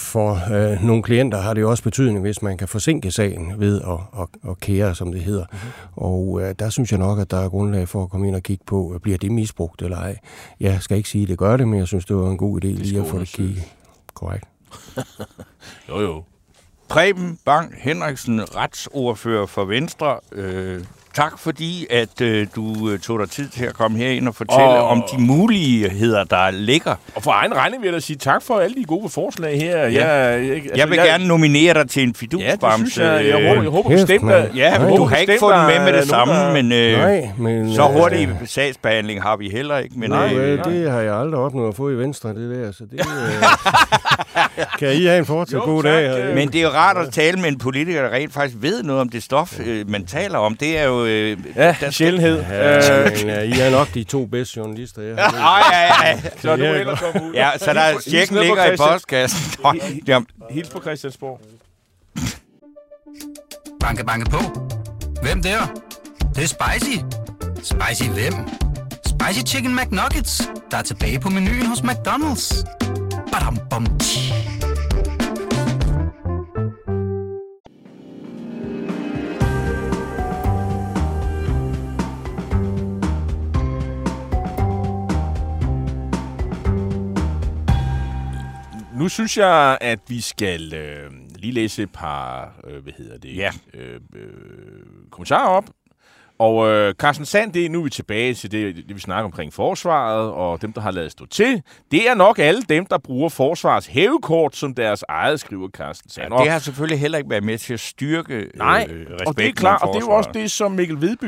[0.09, 3.81] for øh, nogle klienter har det jo også betydning, hvis man kan forsinke sagen ved
[3.81, 5.44] at, at, at kære, som det hedder.
[5.53, 5.68] Mm-hmm.
[5.97, 8.42] Og øh, der synes jeg nok, at der er grundlag for at komme ind og
[8.42, 10.18] kigge på, øh, bliver det misbrugt eller ej.
[10.61, 12.64] Jeg skal ikke sige, at det gør det, men jeg synes, det var en god
[12.64, 13.62] idé lige at få det kigget.
[14.14, 14.44] Korrekt.
[15.88, 16.25] jo, jo.
[16.88, 20.21] Preben Bang Henriksen, retsordfører for Venstre.
[20.33, 20.85] Øh,
[21.19, 24.65] tak fordi, at øh, du øh, tog dig tid til at komme herind og fortælle
[24.65, 26.95] og, om de muligheder, der ligger.
[27.15, 29.79] Og for egen regning vil jeg da sige tak for alle de gode forslag her.
[29.79, 29.87] Ja.
[29.87, 33.03] Jeg, jeg, altså, jeg vil jeg, gerne nominere dig til en fidusbamse.
[33.03, 33.27] Ja, jeg.
[33.27, 34.57] Jeg håber, jeg håber bestemt, at...
[34.57, 36.53] Ja, men du har ikke fået den med med det samme, der...
[36.53, 39.99] men, øh, Nej, men så øh, hurtig øh, sagsbehandling har vi heller ikke.
[39.99, 42.73] Men, nej, øh, det har jeg aldrig opnået at få i Venstre, det der.
[42.73, 46.35] Så det, øh, kan I have en fortsat god dag.
[46.35, 49.01] Men det er jo rart at tale med en politiker, der rent faktisk ved noget
[49.01, 50.57] om det stof, øh, man taler om.
[50.57, 52.44] Det er jo øh, ja, der sjældenhed.
[52.51, 56.21] Ja, men, ja, I er nok de to bedste journalister, jeg har ja, ja, ja.
[56.40, 57.33] Så du ellers ud.
[57.35, 59.64] Ja, så der er tjekken ligger i postkassen.
[60.51, 61.40] Hils på Christiansborg.
[63.81, 64.38] Banke, banke på.
[65.23, 65.59] Hvem der?
[66.18, 66.97] Det, det er spicy.
[67.62, 68.35] Spicy hvem?
[69.07, 72.64] Spicy Chicken McNuggets, der er tilbage på menuen hos McDonald's.
[73.33, 74.33] Badum, bom, tji.
[89.09, 93.37] Nu synes jeg, at vi skal øh, lige læse et par øh, hvad hedder det,
[93.37, 93.51] ja.
[93.75, 94.31] øh, øh,
[95.11, 95.64] kommentarer op.
[96.38, 99.25] Og øh, Carsten Sand, det er nu er vi tilbage til det, det, vi snakker
[99.25, 101.62] omkring forsvaret, og dem, der har lavet stå til.
[101.90, 106.35] Det er nok alle dem, der bruger forsvarets hævekort som deres eget, skriver Carsten Sand.
[106.35, 109.38] Ja, det har selvfølgelig heller ikke været med til at styrke øh, Nej, øh, og
[109.38, 111.25] det er klart, og det er jo også det, som Mikkel Vedby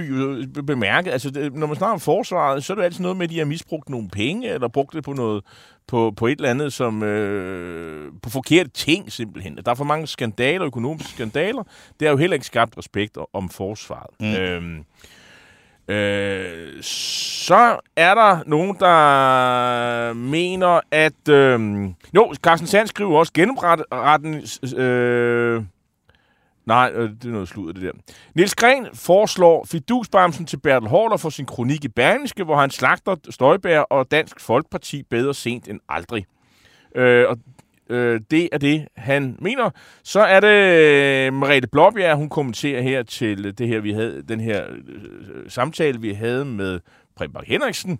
[0.66, 1.12] bemærkede.
[1.12, 3.38] Altså, det, når man snakker om forsvaret, så er det altid noget med, at de
[3.38, 5.44] har misbrugt nogle penge, eller brugt det på noget
[5.90, 9.58] på, på et eller andet, som øh, på forkerte ting simpelthen.
[9.64, 11.62] Der er for mange skandaler, økonomiske skandaler.
[12.00, 14.10] Det har jo heller ikke skabt respekt om forsvaret.
[14.20, 14.34] Mm.
[14.34, 14.84] Øhm,
[15.88, 21.28] øh, så er der nogen, der mener, at...
[21.28, 24.34] Øh, jo, Carsten Sand skriver også, gennemretten...
[24.78, 25.62] Øh,
[26.70, 27.92] Nej, øh, det er noget sludder, det der.
[28.34, 33.16] Niels Gren foreslår fidusbamsen til Bertel Hårder for sin kronik i Berlingske, hvor han slagter
[33.30, 36.26] Støjbær og Dansk Folkeparti bedre sent end aldrig.
[36.94, 37.38] Øh, og
[37.90, 39.70] øh, det er det, han mener.
[40.02, 40.48] Så er det
[41.26, 46.00] øh, Merete Blåbjerg, hun kommenterer her til det her, vi havde, den her øh, samtale,
[46.00, 46.80] vi havde med
[47.16, 47.98] Preben Henriksen,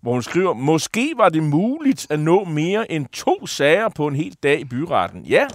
[0.00, 4.16] hvor hun skriver, måske var det muligt at nå mere end to sager på en
[4.16, 5.22] hel dag i byretten.
[5.22, 5.46] Ja,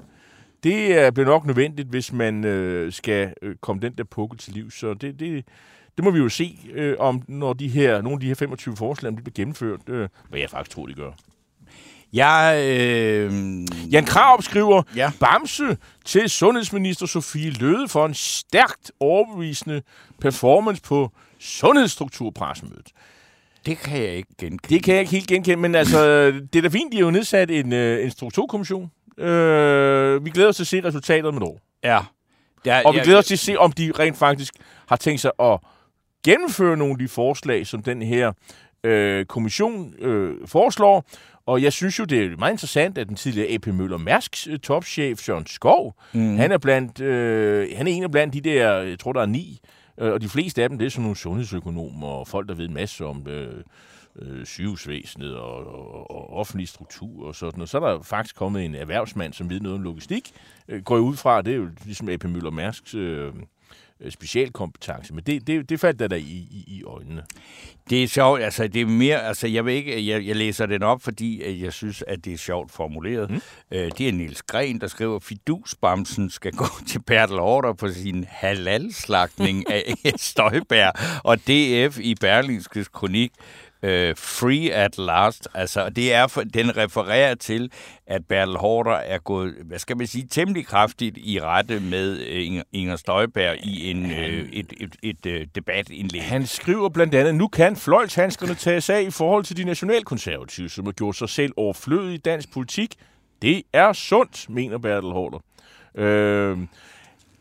[0.63, 4.71] det bliver nok nødvendigt, hvis man øh, skal øh, komme den der pukkel til liv.
[4.71, 5.45] Så det, det,
[5.97, 8.75] det må vi jo se, øh, om når de her, nogle af de her 25
[8.75, 11.11] forslag om de bliver gennemført, øh, hvad jeg faktisk tror, de gør.
[12.13, 13.33] Jeg, øh...
[13.91, 15.11] Jan Krav skriver, ja.
[15.19, 19.81] Bamse til sundhedsminister Sofie Løde for en stærkt overbevisende
[20.19, 22.91] performance på sundhedsstrukturpressemødet.
[23.65, 24.75] Det kan jeg ikke genkende.
[24.75, 27.11] Det kan jeg ikke helt genkende, men altså, det er da fint, de har jo
[27.11, 28.91] nedsat en, øh, en strukturkommission,
[29.21, 31.59] Øh, vi glæder os til at se resultatet om et år.
[31.83, 31.99] Ja.
[32.65, 34.53] ja og vi glæder os til at se, om de rent faktisk
[34.87, 35.59] har tænkt sig at
[36.25, 38.31] gennemføre nogle af de forslag, som den her
[38.83, 41.05] øh, kommission øh, foreslår.
[41.45, 44.59] Og jeg synes jo, det er meget interessant, at den tidligere AP Møller Mærsks øh,
[44.59, 46.37] topchef, Søren Skov, mm.
[46.37, 49.25] han, er blandt, øh, han er en af blandt de der, jeg tror, der er
[49.25, 49.59] ni,
[49.99, 52.65] øh, og de fleste af dem, det er sådan nogle sundhedsøkonomer og folk, der ved
[52.65, 53.63] en masse om øh,
[54.15, 57.69] øh, sygehusvæsenet og, og, og offentlig struktur og sådan noget.
[57.69, 60.31] Så er der faktisk kommet en erhvervsmand, som ved noget om logistik.
[60.67, 63.33] Øh, går jeg ud fra, det er jo ligesom AP Møller Mærsks øh,
[64.09, 67.23] specialkompetence, men det, det, det faldt der, der i, i, i øjnene.
[67.89, 70.83] Det er sjovt, altså det er mere, altså jeg vil ikke, jeg, jeg læser den
[70.83, 73.29] op, fordi jeg synes, at det er sjovt formuleret.
[73.29, 73.41] Mm.
[73.71, 78.25] Øh, det er Niels Gren, der skriver, Fidusbamsen skal gå til Bertel Order på sin
[78.29, 83.31] halalslagning af Støjbær og DF i Berlingskes kronik
[83.83, 85.47] øh, Free at Last.
[85.53, 87.71] Altså, det er, for, den refererer til,
[88.07, 92.61] at Bertel Hårder er gået, hvad skal man sige, temmelig kraftigt i rette med øh,
[92.71, 96.23] Inger Støjberg i en, øh, et, et, et, øh, debatindlæg.
[96.23, 100.85] Han skriver blandt andet, nu kan fløjtshandskerne tages af i forhold til de nationalkonservative, som
[100.85, 102.95] har gjort sig selv overflødet i dansk politik.
[103.41, 105.39] Det er sundt, mener Bertel Hårder.
[105.95, 106.57] Øh,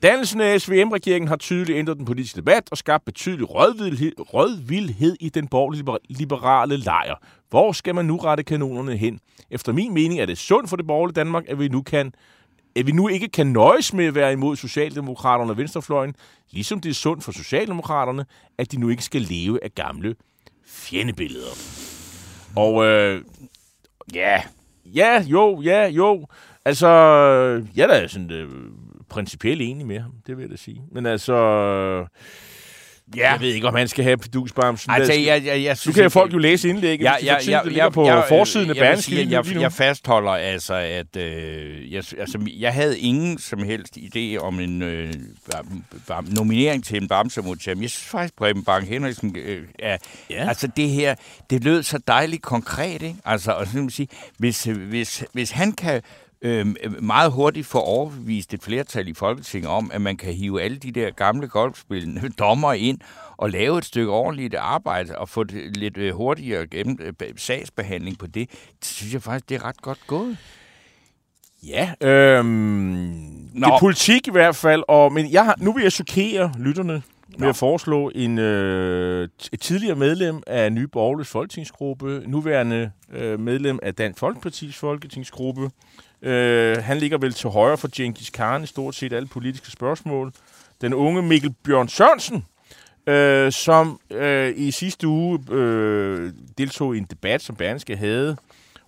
[0.03, 5.29] Dannelsen af SVM-regeringen har tydeligt ændret den politiske debat og skabt betydelig rødvildhed, rødvildhed i
[5.29, 7.15] den borgerlige liberale lejr.
[7.51, 9.21] Hvor skal man nu rette kanonerne hen?
[9.51, 12.13] Efter min mening er det sundt for det borgerlige Danmark, at vi nu kan
[12.77, 16.15] at vi nu ikke kan nøjes med at være imod Socialdemokraterne og Venstrefløjen,
[16.51, 18.25] ligesom det er sundt for Socialdemokraterne,
[18.59, 20.15] at de nu ikke skal leve af gamle
[20.67, 21.53] fjendebilleder.
[22.57, 23.23] Og øh,
[24.15, 24.43] ja,
[24.85, 26.27] ja, jo, ja, jo.
[26.65, 26.89] Altså,
[27.77, 28.49] jeg er da sådan øh,
[29.11, 30.83] principielt enig med ham, det vil jeg da sige.
[30.93, 31.35] Men altså,
[33.17, 33.33] Ja.
[33.33, 34.93] Jeg ved ikke, om han skal have pedusbamsen.
[34.93, 37.89] Altså, jeg, jeg, jeg synes, nu kan folk jo læse indlægget, ja, ja, ja, ja,
[37.89, 42.75] på jeg, forsiden af jeg, jeg, jeg, jeg fastholder altså, at øh, jeg, altså, jeg
[42.75, 45.13] havde ingen som helst idé om en øh,
[46.29, 47.57] nominering til en bamse mod.
[47.67, 49.97] Jeg synes faktisk, Preben Bang Henriksen øh, er...
[50.31, 50.49] Ja.
[50.49, 51.15] Altså, det her,
[51.51, 53.17] det lød så dejligt konkret, ikke?
[53.25, 56.03] Altså, og så sige, hvis, hvis, hvis han kan
[56.43, 56.67] øh,
[57.03, 60.93] meget hurtigt få overbevist et flertal i Folketinget om, at man kan hive alle de
[60.93, 62.99] der gamle golfspillende dommer ind
[63.37, 68.19] og lave et stykke ordentligt arbejde og få det lidt øh, hurtigere gennem, øh, sagsbehandling
[68.19, 70.37] på det, det synes jeg faktisk, det er ret godt gået.
[71.63, 75.93] Ja, øhm, det er politik i hvert fald, og, men jeg har, nu vil jeg
[75.93, 77.03] chokere lytterne
[77.39, 83.79] med at foreslå en, øh, et tidligere medlem af Nye Borgerles folketingsgruppe, nuværende øh, medlem
[83.83, 85.71] af Dansk Folkepartis folketingsgruppe,
[86.23, 90.33] Øh, han ligger vel til højre for Genghis Khan i stort set alle politiske spørgsmål.
[90.81, 92.45] Den unge Mikkel Bjørn Sørensen,
[93.07, 98.37] øh, som øh, i sidste uge øh, deltog i en debat, som Berneske havde,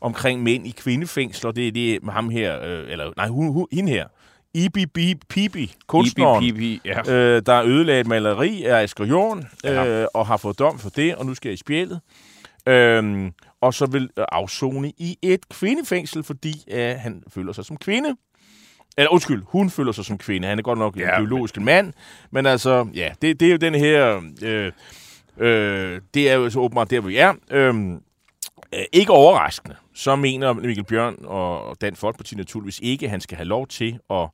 [0.00, 1.52] omkring mænd i kvindefængsler.
[1.52, 4.06] Det er det med ham her, øh, eller nej, hun, hun, hende her.
[4.54, 4.86] Ibi
[5.28, 7.12] Pibi, kunstneren, Ibi, ja.
[7.12, 11.14] øh, der ødelagde et maleri af Asger Jorn, øh, og har fået dom for det,
[11.14, 12.00] og nu skal jeg i spjældet.
[12.66, 13.30] Øh,
[13.62, 18.16] og så vil afzone i et kvindefængsel, fordi øh, han føler sig som kvinde.
[18.96, 20.48] Eller undskyld, hun føler sig som kvinde.
[20.48, 21.64] Han er godt nok ja, en biologisk men...
[21.64, 21.92] mand,
[22.30, 24.20] men altså, ja, det, det er jo den her...
[24.42, 24.72] Øh,
[25.38, 27.34] øh, det er jo så åbenbart der, vi er.
[27.50, 27.74] Øh,
[28.74, 33.36] øh, ikke overraskende, så mener Mikkel Bjørn og Dan Folkeparti naturligvis ikke, at han skal
[33.36, 34.28] have lov til at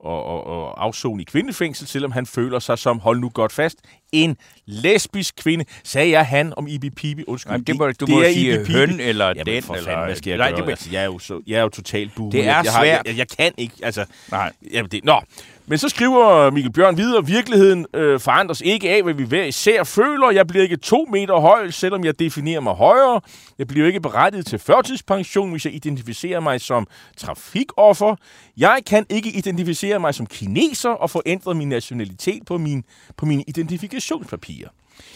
[0.00, 3.76] og, og, og afzone i kvindefængsel, selvom han føler sig som, hold nu godt fast,
[4.12, 5.64] en lesbisk kvinde.
[5.84, 7.24] Sagde jeg han om Ibi Pibi?
[7.26, 7.52] Undskyld.
[7.52, 9.62] Jamen, det må, du det må sige høn eller Jamen, den.
[9.62, 10.60] For eller, fanden, hvad skal jeg Nej, gøre?
[10.60, 12.32] Det, altså, jeg, er jo så, jeg er jo totalt buet.
[12.32, 12.74] Det er jeg, jeg svært.
[12.74, 14.04] Har, jeg, jeg, kan ikke, altså...
[14.30, 14.52] Nej.
[14.72, 15.20] Jamen, det, nå,
[15.68, 19.84] men så skriver Mikkel Bjørn videre, virkeligheden øh, forandres ikke af, hvad vi hver især
[19.84, 20.30] føler.
[20.30, 23.20] Jeg bliver ikke to meter høj, selvom jeg definerer mig højere.
[23.58, 28.16] Jeg bliver ikke berettiget til førtidspension, hvis jeg identificerer mig som trafikoffer.
[28.56, 32.84] Jeg kan ikke identificere mig som kineser og få ændret min nationalitet på, min,
[33.16, 34.68] på mine identifikationspapirer.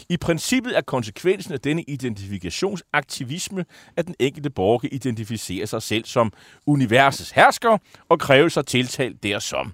[0.08, 3.64] I princippet er konsekvensen af denne identifikationsaktivisme,
[3.96, 6.32] at den enkelte borger kan identificere sig selv som
[6.66, 9.72] universets hersker og kræve sig tiltalt dersom.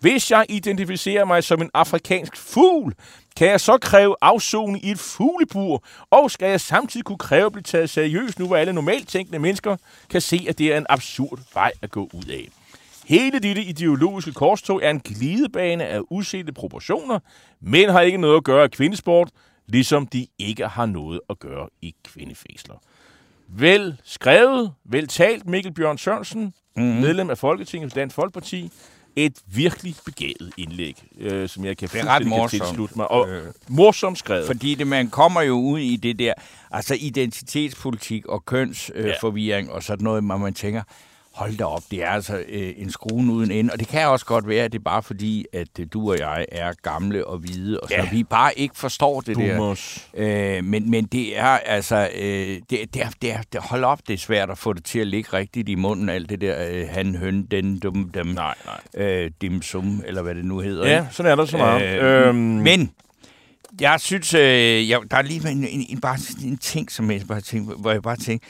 [0.00, 2.94] Hvis jeg identificerer mig som en afrikansk fugl,
[3.36, 7.52] kan jeg så kræve afsoning i et fuglebur, og skal jeg samtidig kunne kræve at
[7.52, 9.76] blive taget seriøst nu, hvor alle normalt tænkende mennesker
[10.10, 12.48] kan se, at det er en absurd vej at gå ud af.
[13.06, 17.18] Hele dette ideologiske korstog er en glidebane af usete proportioner,
[17.60, 19.30] men har ikke noget at gøre i kvindesport,
[19.66, 22.74] ligesom de ikke har noget at gøre i kvindefængsler.
[23.48, 27.00] Vel skrevet, vel talt Mikkel Bjørn Sørensen, mm-hmm.
[27.00, 28.70] medlem af Folketinget for Dansk Folkeparti,
[29.16, 33.10] et virkelig begavet indlæg, øh, som jeg kan fuldstændig tilslutte mig.
[33.10, 34.46] Og øh, morsomt skrevet.
[34.46, 36.34] Fordi det, man kommer jo ud i det der,
[36.70, 39.74] altså identitetspolitik og kønsforvirring øh, ja.
[39.76, 40.82] og sådan noget, hvor man tænker,
[41.36, 43.72] hold da op, det er altså øh, en skruen uden ende.
[43.72, 46.18] Og det kan også godt være, at det er bare fordi, at øh, du og
[46.18, 48.08] jeg er gamle og hvide, og så ja.
[48.10, 50.08] vi bare ikke forstår det Boomers.
[50.16, 50.56] der.
[50.56, 53.98] Øh, men, men det er altså, øh, det, det, er, det, er, det, hold op,
[54.08, 56.68] det er svært at få det til at ligge rigtigt i munden, alt det der
[56.70, 58.54] øh, han, høn, den, dum, dem, nej,
[58.94, 59.06] nej.
[59.06, 60.88] Øh, dim sum, eller hvad det nu hedder.
[60.88, 62.00] Ja, sådan er der så meget.
[62.00, 62.36] Øh, øhm.
[62.36, 62.90] Men
[63.80, 67.22] jeg synes, øh, jeg, der er lige en, en, en, bare en ting, som jeg
[67.28, 68.46] bare tænker, hvor jeg bare tænker,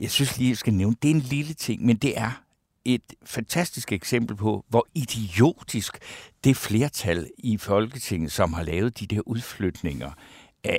[0.00, 2.42] jeg synes lige, jeg skal nævne, det er en lille ting, men det er
[2.84, 5.98] et fantastisk eksempel på, hvor idiotisk
[6.44, 10.10] det flertal i Folketinget, som har lavet de der udflytninger,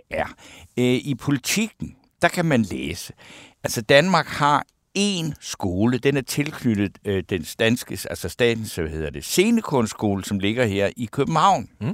[0.10, 0.28] er.
[0.78, 3.14] Øh, I politikken, der kan man læse,
[3.64, 9.10] altså Danmark har en skole, den er tilknyttet øh, den danske, altså statens, så hedder
[9.10, 11.70] det, scenekunstskole, som ligger her i København.
[11.82, 11.94] Mm.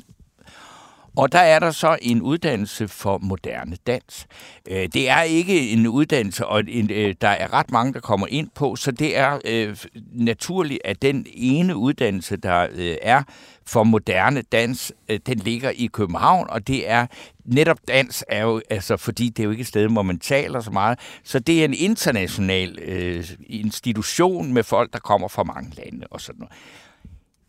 [1.18, 4.28] Og der er der så en uddannelse for moderne dans.
[4.68, 8.28] Øh, det er ikke en uddannelse, og en, øh, der er ret mange, der kommer
[8.30, 9.78] ind på, så det er øh,
[10.12, 13.24] naturligt, at den ene uddannelse, der øh, er
[13.66, 14.92] for moderne dans,
[15.26, 17.08] den ligger i København, og det er
[17.46, 20.60] netop dans er jo, altså fordi det er jo ikke et sted, hvor man taler
[20.60, 25.72] så meget, så det er en international øh, institution med folk, der kommer fra mange
[25.76, 26.54] lande og sådan noget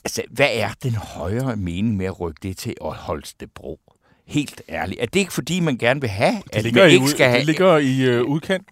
[0.08, 3.80] Altså, hvad er den højere mening med at rykke det til Holstebro?
[4.26, 5.00] Helt ærligt.
[5.00, 7.38] Er det ikke fordi, man gerne vil have, det at man ikke skal have...
[7.38, 8.68] Det ligger i øh, udkant.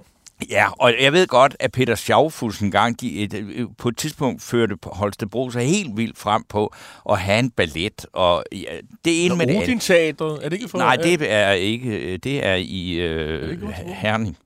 [0.51, 4.43] Ja, og jeg ved godt, at Peter Schaufus en gang de, et, på et tidspunkt
[4.43, 6.75] førte Holstebro sig helt vildt frem på
[7.11, 8.07] at have en ballet.
[8.13, 10.79] Og ja, det er en med det Teateret, er det ikke for?
[10.79, 12.17] Nej, det er ikke.
[12.17, 14.37] Det er i øh, er Herning.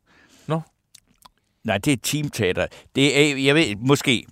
[1.65, 2.67] Nej, det er teamteater.
[2.95, 4.25] Det er, jeg ved, måske.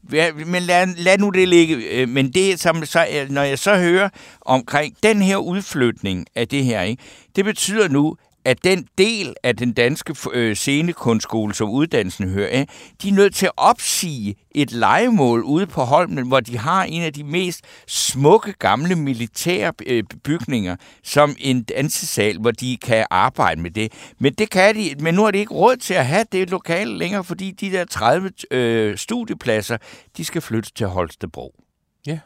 [0.46, 1.74] Men lad, lad nu det ligge.
[1.76, 4.08] Øh, men det, som så, øh, når jeg så hører
[4.40, 7.02] omkring den her udflytning af det her, ikke,
[7.36, 8.16] det betyder nu,
[8.48, 12.68] at den del af den danske øh, scenekunstskole, som uddannelsen hører af,
[13.02, 17.02] de er nødt til at opsige et legemål ude på Holmen, hvor de har en
[17.02, 23.60] af de mest smukke gamle militære øh, bygninger, som en dansesal, hvor de kan arbejde
[23.60, 23.92] med det.
[24.18, 26.98] Men det kan de, men nu har de ikke råd til at have det lokale
[26.98, 29.76] længere, fordi de der 30 øh, studiepladser,
[30.16, 31.54] de skal flyttes til Holstebro.
[32.06, 32.18] Ja.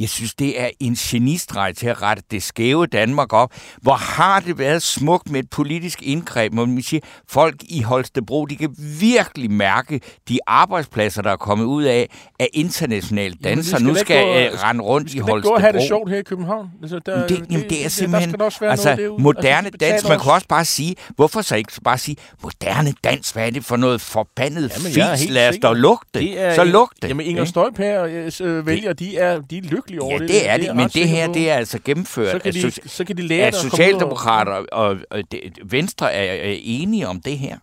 [0.00, 3.52] Jeg synes, det er en genistreg til at rette det skæve Danmark op.
[3.82, 8.44] Hvor har det været smukt med et politisk indgreb, hvor man siger, folk i Holstebro,
[8.44, 12.08] de kan virkelig mærke de arbejdspladser, der er kommet ud af,
[12.40, 13.78] af internationale danser.
[13.78, 15.54] Nu skal jeg uh, rende rundt i Holstebro.
[15.54, 16.70] Det skal have det sjovt her i København.
[16.82, 18.34] Altså, der, det, jamen, det, det er simpelthen...
[18.38, 21.72] Der skal altså, noget moderne altså, dans, man kan også bare sige, hvorfor så ikke
[21.84, 25.28] bare sige, moderne dans, hvad er det for noget forbandet fis?
[25.28, 26.54] Lad os da lugte.
[26.54, 27.08] Så lugte.
[27.08, 30.28] Jamen, Inger Støjpær øh, vælger, de er, de er lykkelige over ja, det.
[30.28, 32.32] det er det, men det her, det er altså gennemført.
[32.32, 35.22] Så kan de, så kan de lære at Socialdemokrater og, og, og
[35.64, 37.58] Venstre er, er enige om det her.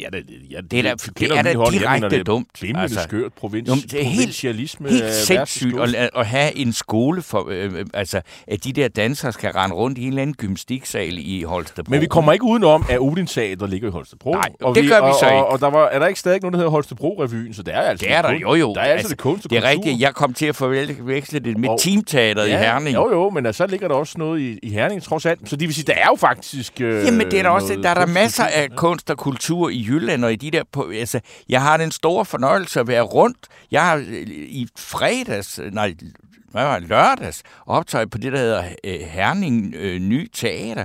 [0.00, 2.48] Ja, det, ja, det, det er da, det er da direkte det dumt.
[2.60, 4.04] Det altså, skørt provins, jo, det er.
[4.04, 8.88] Helt, helt sindssygt at, at have en skole for, øh, øh, altså, at de der
[8.88, 11.90] dansere skal rende rundt i en eller anden gymnastiksal i Holstebro.
[11.90, 14.32] Men vi kommer ikke udenom, at Odin der ligger i Holstebro.
[14.32, 15.44] Nej, og det vi, gør vi så og, ikke.
[15.44, 17.80] Og, og der var, er der ikke stadig noget, der hedder Holstebro-revyen, så det er
[17.80, 18.74] altså det er der, jo jo.
[18.74, 21.58] Der er altså, altså det kunst Det er rigtigt, jeg kom til at forveksle det
[21.58, 22.96] med og, teamteateret ja, i Herning.
[22.96, 25.48] Jo jo, men altså, så ligger der også noget i, i Herning, trods alt.
[25.48, 27.88] Så det vil sige, der er jo faktisk øh, Jamen, det er der også, der
[27.88, 31.20] er der masser af kunst og kultur i Jylland og i de der på, altså,
[31.48, 33.46] jeg har den store fornøjelse at være rundt.
[33.70, 35.94] Jeg har øh, i fredags, nej,
[36.52, 40.84] hvad var lørdags, optaget på det, der hedder øh, Herning øh, Ny Teater,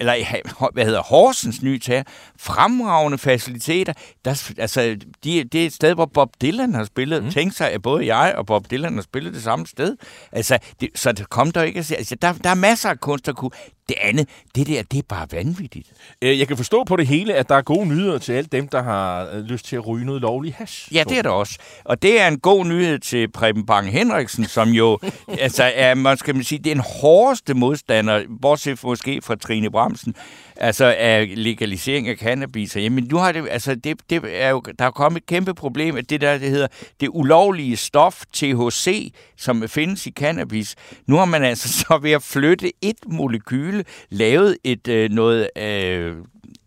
[0.00, 0.14] eller
[0.74, 3.92] hvad hedder Horsens Ny Teater, fremragende faciliteter.
[4.24, 7.24] Der, altså, de, det er et sted, hvor Bob Dylan har spillet.
[7.24, 7.30] Mm.
[7.30, 9.96] Tænk sig, at både jeg og Bob Dylan har spillet det samme sted.
[10.32, 11.96] Altså, det, så det kom der ikke at se.
[11.96, 13.50] Altså, der, der er masser af kunst, der kunne.
[13.90, 15.92] Det andet, det der, det er bare vanvittigt.
[16.22, 18.68] Øh, jeg kan forstå på det hele, at der er gode nyheder til alle dem,
[18.68, 20.94] der har øh, lyst til at ryge noget lovlig hash.
[20.94, 21.58] Ja, det er der også.
[21.84, 24.98] Og det er en god nyhed til Preben Bang Henriksen, som jo
[25.28, 29.70] altså, er, man skal man sige, det er en hårdeste modstander, bortset måske fra Trine
[29.70, 30.14] Bramsen,
[30.60, 32.76] altså af legalisering af cannabis.
[32.76, 35.96] Jamen nu har det, altså det, det er jo, der er kommet et kæmpe problem,
[35.96, 36.66] at det der, det hedder
[37.00, 40.76] det ulovlige stof THC, som findes i cannabis.
[41.06, 46.16] Nu har man altså så ved at flytte et molekyle, lavet et øh, noget, øh,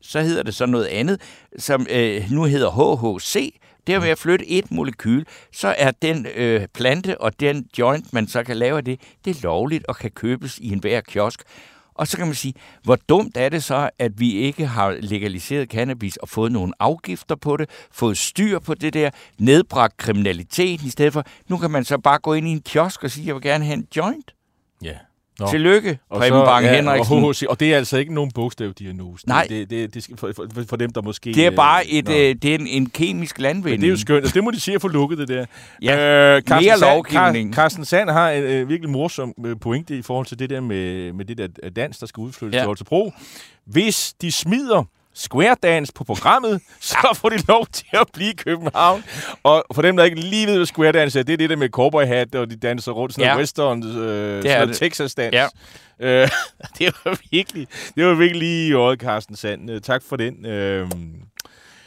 [0.02, 1.22] så hedder det så noget andet,
[1.58, 3.54] som øh, nu hedder HHC,
[3.88, 8.14] det er ved at flytte et molekyl, så er den øh, plante og den joint,
[8.14, 11.44] man så kan lave af det, det er lovligt og kan købes i enhver kiosk.
[11.94, 12.54] Og så kan man sige,
[12.84, 17.36] hvor dumt er det så, at vi ikke har legaliseret cannabis og fået nogle afgifter
[17.36, 21.24] på det, fået styr på det der, nedbragt kriminaliteten i stedet for.
[21.48, 23.66] Nu kan man så bare gå ind i en kiosk og sige, jeg vil gerne
[23.66, 24.36] have en joint.
[24.84, 24.98] Ja.
[25.40, 25.48] Nå.
[25.48, 27.18] Tillykke, Preben Bang ja, Henriksen.
[27.18, 29.28] Og, HHC, og det er altså ikke nogen bogstavdiagnose.
[29.28, 29.46] Nej.
[29.50, 31.34] Det, det, det, for, for, for dem, der måske...
[31.34, 33.80] Det er bare et, øh, det er en, en kemisk landvinding.
[33.80, 34.18] Men det er jo skønt.
[34.18, 35.46] Altså, det må de sige at få lukket, det der.
[35.82, 37.54] Ja, øh, mere lovgivning.
[37.54, 41.14] Carsten Sand har en øh, virkelig morsom øh, pointe i forhold til det der med,
[41.14, 42.60] med det der dans, der skal udflyttes ja.
[42.60, 43.14] til Holstebro.
[43.66, 44.84] Hvis de smider
[45.16, 49.04] Square Dance på programmet, så får de lov til at blive i København.
[49.44, 51.56] Og for dem, der ikke lige ved, hvad Square Dance er, det er det der
[51.56, 53.38] med cowboy hat, og de danser rundt sådan ja.
[53.38, 55.34] western, øh, sådan noget Texas dans.
[55.34, 55.48] Ja.
[56.00, 56.30] Øh,
[56.80, 59.72] det var virkelig, det var virkelig lige i øjet, Carsten Sand.
[59.72, 60.46] Øh, tak for den.
[60.46, 60.88] Øh,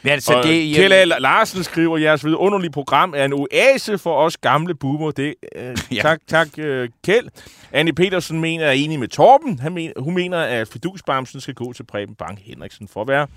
[0.07, 1.03] Ja, altså, det, Kjell A.
[1.03, 5.11] Larsen skriver, jeres underlige program er en oase for os gamle boomer.
[5.11, 6.01] Det, øh, ja.
[6.01, 7.29] Tak, tak øh, Kjell.
[7.71, 9.59] Annie Petersen mener, er enig med Torben.
[9.59, 13.27] Han mener, hun mener, at fidusbamsen skal gå til Preben Bang Henriksen for at være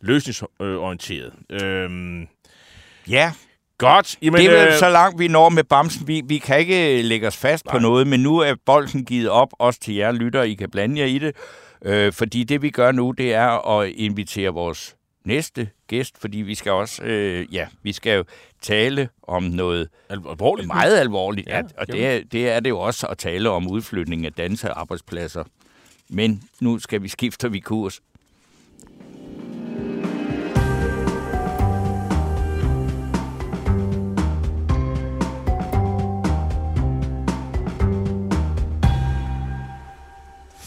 [0.00, 1.32] løsningsorienteret.
[1.50, 2.26] Øhm,
[3.08, 3.32] ja,
[3.78, 4.16] Godt.
[4.22, 4.72] Jamen, det er øh...
[4.72, 6.08] så langt, vi når med Bamsen.
[6.08, 7.74] Vi, vi kan ikke lægge os fast Nej.
[7.74, 10.42] på noget, men nu er bolden givet op, også til jer lytter.
[10.42, 11.36] I kan blande jer i det.
[11.84, 16.54] Øh, fordi det, vi gør nu, det er at invitere vores næste gæst, fordi vi
[16.54, 18.24] skal også, øh, ja, vi skal jo
[18.60, 20.66] tale om noget alvorligt.
[20.66, 24.26] meget alvorligt, ja, og det er, det er det jo også at tale om udflytning
[24.26, 25.44] af dansearbejdspladser.
[26.08, 28.00] Men nu skal vi skifte vi kurs.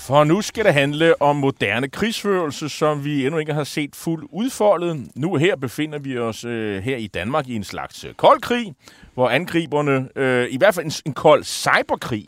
[0.07, 4.27] For nu skal det handle om moderne krigsførelse, som vi endnu ikke har set fuldt
[4.31, 5.07] udfoldet.
[5.15, 8.73] Nu her befinder vi os øh, her i Danmark i en slags øh, kold krig,
[9.13, 12.27] hvor angriberne, øh, i hvert fald en, en kold cyberkrig,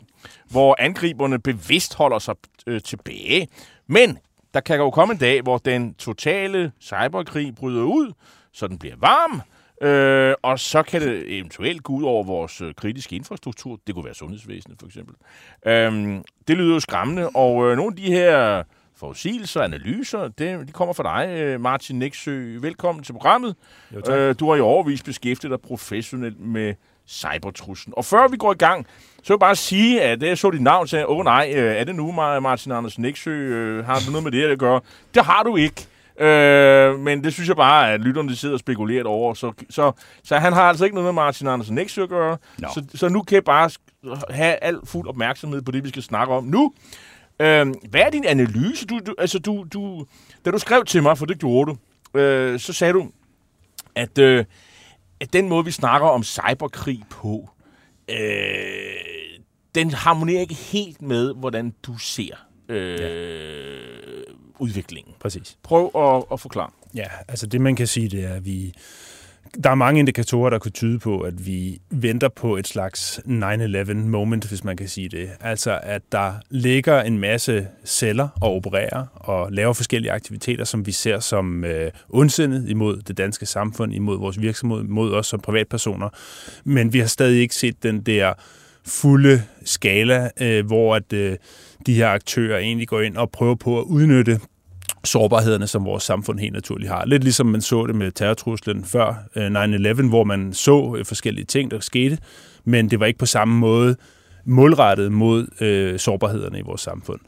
[0.50, 2.34] hvor angriberne bevidst holder sig
[2.66, 3.48] øh, tilbage.
[3.86, 4.18] Men
[4.54, 8.12] der kan jo komme en dag, hvor den totale cyberkrig bryder ud,
[8.52, 9.42] så den bliver varm,
[9.80, 13.78] Øh, og så kan det eventuelt gå ud over vores øh, kritiske infrastruktur.
[13.86, 15.14] Det kunne være sundhedsvæsenet, for eksempel.
[15.66, 18.62] Øh, det lyder jo skræmmende, og øh, nogle af de her
[18.96, 22.58] forudsigelser, analyser, det, de kommer fra dig, øh, Martin Nexø.
[22.60, 23.54] Velkommen til programmet.
[23.94, 26.74] Jo, øh, du har i overvis beskæftiget dig professionelt med
[27.08, 27.94] cybertruslen.
[27.96, 28.86] Og før vi går i gang,
[29.22, 31.84] så vil jeg bare sige, at jeg så dit navn, sagde, åh nej, øh, er
[31.84, 33.82] det nu Martin Anders Nexø?
[33.82, 34.80] Har du noget med det at gøre?
[35.14, 35.86] Det har du ikke.
[36.20, 39.34] Øh, men det synes jeg bare, at lytterne sidder og spekulerer over.
[39.34, 39.92] Så, så,
[40.24, 42.38] så han har altså ikke noget med Martin Andersen Nexø at gøre.
[42.58, 42.68] No.
[42.74, 43.70] Så, så nu kan jeg bare
[44.30, 46.72] have al fuld opmærksomhed på det, vi skal snakke om nu.
[47.40, 48.86] Øh, hvad er din analyse?
[48.86, 50.06] Du, du, altså, du, du,
[50.44, 53.10] da du skrev til mig, for det gjorde du, øh, så sagde du,
[53.94, 54.44] at, øh,
[55.20, 57.50] at den måde, vi snakker om cyberkrig på,
[58.10, 58.16] øh,
[59.74, 62.34] den harmonerer ikke helt med, hvordan du ser
[62.68, 64.09] øh, ja
[64.60, 65.14] udviklingen.
[65.20, 65.58] Præcis.
[65.62, 66.70] Prøv at, at forklare.
[66.94, 68.74] Ja, altså det man kan sige, det er, at vi...
[69.64, 73.94] Der er mange indikatorer, der kunne tyde på, at vi venter på et slags 9-11
[73.94, 75.30] moment, hvis man kan sige det.
[75.40, 80.92] Altså, at der ligger en masse celler og opererer og laver forskellige aktiviteter, som vi
[80.92, 86.08] ser som øh, ondsindet imod det danske samfund, imod vores virksomhed, imod os som privatpersoner.
[86.64, 88.32] Men vi har stadig ikke set den der
[88.86, 91.36] fulde skala, øh, hvor at øh,
[91.86, 94.40] de her aktører egentlig går ind og prøver på at udnytte
[95.04, 97.04] sårbarhederne, som vores samfund helt naturligt har.
[97.06, 101.44] Lidt ligesom man så det med terrortruslen før øh, 9-11, hvor man så øh, forskellige
[101.44, 102.18] ting, der skete,
[102.64, 103.96] men det var ikke på samme måde
[104.44, 107.20] målrettet mod øh, sårbarhederne i vores samfund.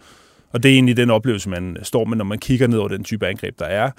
[0.53, 3.05] Og det er egentlig den oplevelse, man står med, når man kigger ned over den
[3.05, 3.91] type angreb, der er.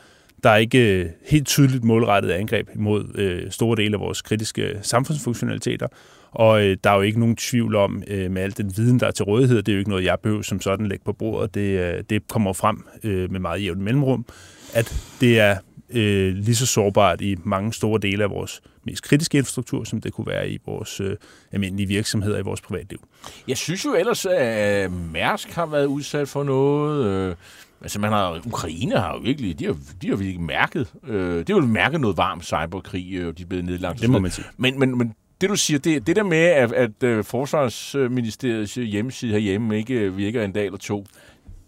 [0.44, 4.80] Der er ikke øh, helt tydeligt målrettet angreb mod øh, store dele af vores kritiske
[4.82, 5.88] samfundsfunktionaliteter,
[6.32, 9.08] og øh, der er jo ikke nogen tvivl om, øh, med al den viden, der
[9.08, 11.56] er til rådighed, det er jo ikke noget, jeg behøver som sådan lægge på bordet,
[11.56, 14.26] det, øh, det kommer frem øh, med meget jævnt mellemrum,
[14.74, 15.58] at det er
[15.89, 20.14] øh, lige så sårbart i mange store dele af vores mest kritiske infrastruktur, som det
[20.14, 21.16] kunne være i vores øh,
[21.52, 23.00] almindelige virksomheder i vores privatliv.
[23.48, 27.06] Jeg synes jo ellers, at øh, Mærsk har været udsat for noget.
[27.06, 27.36] Øh,
[27.84, 31.50] altså, man har, Ukraine har jo virkelig, de har, de har virkelig mærket, øh, det
[31.50, 34.02] har jo mærket noget varmt cyberkrig, øh, og de er blevet nedlagt.
[34.02, 34.46] Det må man sige.
[34.58, 39.32] Men, men, men det du siger, det, det der med, at, at uh, Forsvarsministeriets hjemmeside
[39.32, 41.06] herhjemme ikke virker en dag eller to,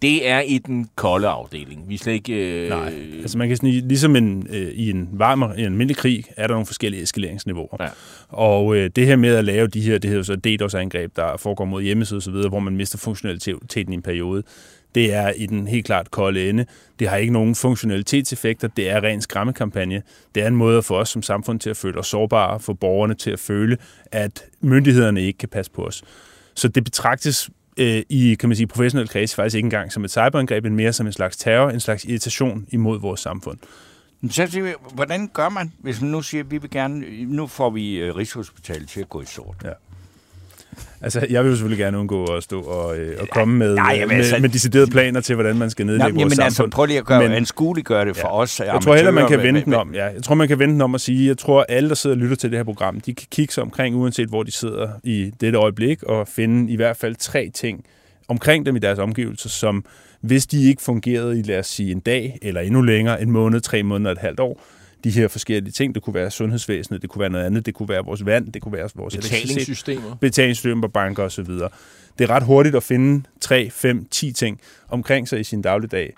[0.02, 1.88] det er i den kolde afdeling.
[1.88, 2.62] Vi er slet ikke...
[2.62, 2.68] Øh...
[2.68, 6.24] Nej, altså man kan sige, ligesom en, øh, i en varm i en almindelig krig,
[6.36, 7.76] er der nogle forskellige eskaleringsniveauer.
[7.80, 7.88] Ja.
[8.28, 11.64] Og øh, det her med at lave de her, det her så DDoS-angreb, der foregår
[11.64, 14.42] mod hjemmeside osv., hvor man mister funktionaliteten i en periode,
[14.96, 16.66] det er i den helt klart kolde ende.
[16.98, 18.68] Det har ikke nogen funktionalitetseffekter.
[18.68, 20.02] Det er ren skræmmekampagne.
[20.34, 22.72] Det er en måde at få os som samfund til at føle os sårbare, for
[22.72, 23.76] borgerne til at føle,
[24.12, 26.02] at myndighederne ikke kan passe på os.
[26.54, 30.10] Så det betragtes øh, i kan man sige, professionel kreds faktisk ikke engang som et
[30.10, 33.58] cyberangreb, men mere som en slags terror, en slags irritation imod vores samfund.
[34.30, 37.96] Så hvordan gør man, hvis man nu siger, at vi vil gerne, nu får vi
[37.96, 39.56] øh, Rigshospitalet til at gå i sort?
[39.64, 39.70] Ja.
[41.06, 43.92] Altså, jeg vil jo selvfølgelig gerne undgå at stå og, øh, og komme med, ja,
[43.92, 46.66] jamen, altså, med, med deciderede planer til, hvordan man skal nedlægge jamen, vores jamen, samfund.
[46.66, 47.46] Altså, prøv lige at gøre, men,
[47.76, 48.60] en gøre det for ja, os.
[48.60, 49.94] Jeg tror heller, man kan vente den om.
[49.94, 52.16] Ja, jeg tror, man kan vente den om at sige, jeg tror, alle, der sidder
[52.16, 54.88] og lytter til det her program, de kan kigge sig omkring, uanset hvor de sidder
[55.04, 57.84] i dette øjeblik, og finde i hvert fald tre ting
[58.28, 59.84] omkring dem i deres omgivelser, som
[60.20, 63.60] hvis de ikke fungerede i, lad os sige, en dag, eller endnu længere, en måned,
[63.60, 64.62] tre måneder, et halvt år,
[65.10, 65.94] de her forskellige ting.
[65.94, 68.62] Det kunne være sundhedsvæsenet, det kunne være noget andet, det kunne være vores vand, det
[68.62, 71.44] kunne være vores betalingssystemer, betalingssystemer banker osv.
[72.18, 76.12] Det er ret hurtigt at finde 3, 5, 10 ting omkring sig i sin dagligdag.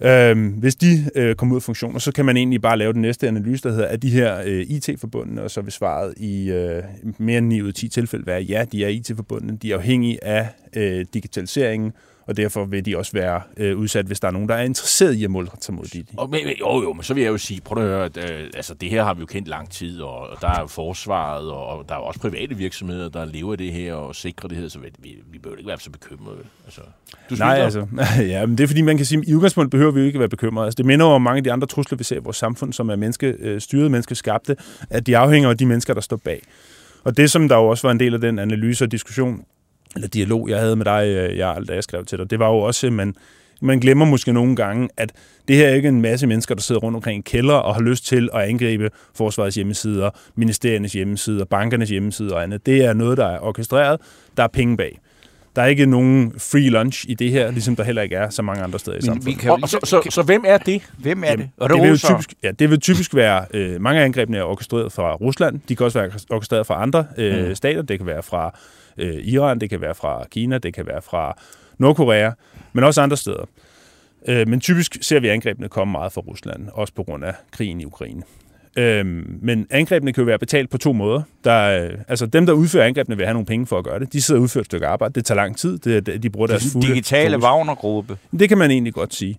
[0.00, 3.02] Øhm, hvis de øh, kommer ud af funktioner, så kan man egentlig bare lave den
[3.02, 6.82] næste analyse, der hedder, at de her øh, IT-forbundne, og så vil svaret i øh,
[7.18, 10.24] mere end 9 ud af 10 tilfælde være, ja, de er IT-forbundne, de er afhængige
[10.24, 11.92] af øh, digitaliseringen,
[12.28, 15.14] og derfor vil de også være øh, udsat, hvis der er nogen, der er interesseret
[15.14, 16.04] i at måle sig mod de.
[16.16, 18.50] Og, men, jo, jo, men så vil jeg jo sige, prøv at høre, at, øh,
[18.54, 21.50] altså, det her har vi jo kendt lang tid, og, og der er jo forsvaret,
[21.50, 24.58] og, og der er jo også private virksomheder, der lever det her og sikrer det
[24.58, 26.38] her, så vi, vi, vi behøver ikke være så bekymrede.
[26.64, 26.80] Altså,
[27.30, 27.86] du Nej, altså,
[28.34, 30.18] ja, men det er fordi, man kan sige, at i udgangspunktet behøver vi jo ikke
[30.18, 30.66] være bekymrede.
[30.66, 32.88] Altså, det minder om mange af de andre trusler, vi ser i vores samfund, som
[32.88, 34.56] er menneskestyret, menneskeskabte,
[34.90, 36.42] at de afhænger af de mennesker, der står bag.
[37.04, 39.44] Og det, som der jo også var en del af den analyse og diskussion,
[39.94, 42.48] eller dialog, jeg havde med dig, øh, jeg, da jeg skrev til dig, det var
[42.48, 43.14] jo også, at man,
[43.60, 45.12] man glemmer måske nogle gange, at
[45.48, 47.82] det her er ikke en masse mennesker, der sidder rundt omkring i kælder og har
[47.82, 52.66] lyst til at angribe forsvarets hjemmesider, ministeriernes hjemmesider, bankernes hjemmesider og andet.
[52.66, 54.00] Det er noget, der er orkestreret.
[54.36, 54.98] Der er penge bag.
[55.56, 58.42] Der er ikke nogen free lunch i det her, ligesom der heller ikke er så
[58.42, 59.38] mange andre steder i samfundet.
[59.38, 60.82] Kan og, så, så, så, så hvem er det?
[60.98, 61.50] Hvem er det?
[61.56, 64.42] Og det, det, vil typisk, ja, det vil typisk være, øh, mange af angrebene er
[64.42, 65.60] orkestreret fra Rusland.
[65.68, 67.54] De kan også være orkestreret fra andre øh, mm.
[67.54, 67.82] stater.
[67.82, 68.58] Det kan være fra
[68.98, 71.36] øh, Iran, det kan være fra Kina, det kan være fra
[71.78, 72.30] Nordkorea,
[72.72, 73.44] men også andre steder.
[74.28, 77.80] Øh, men typisk ser vi angrebene komme meget fra Rusland, også på grund af krigen
[77.80, 78.22] i Ukraine.
[78.76, 81.22] Øhm, men angrebene kan jo være betalt på to måder.
[81.44, 84.12] Der, øh, altså dem, der udfører angrebene, vil have nogle penge for at gøre det.
[84.12, 85.14] De sidder og udfører et stykke arbejde.
[85.14, 85.78] Det tager lang tid.
[85.78, 86.86] Det, de bruger deres fulde...
[86.86, 88.18] Digitale Wagner-gruppe.
[88.38, 89.38] Det kan man egentlig godt sige.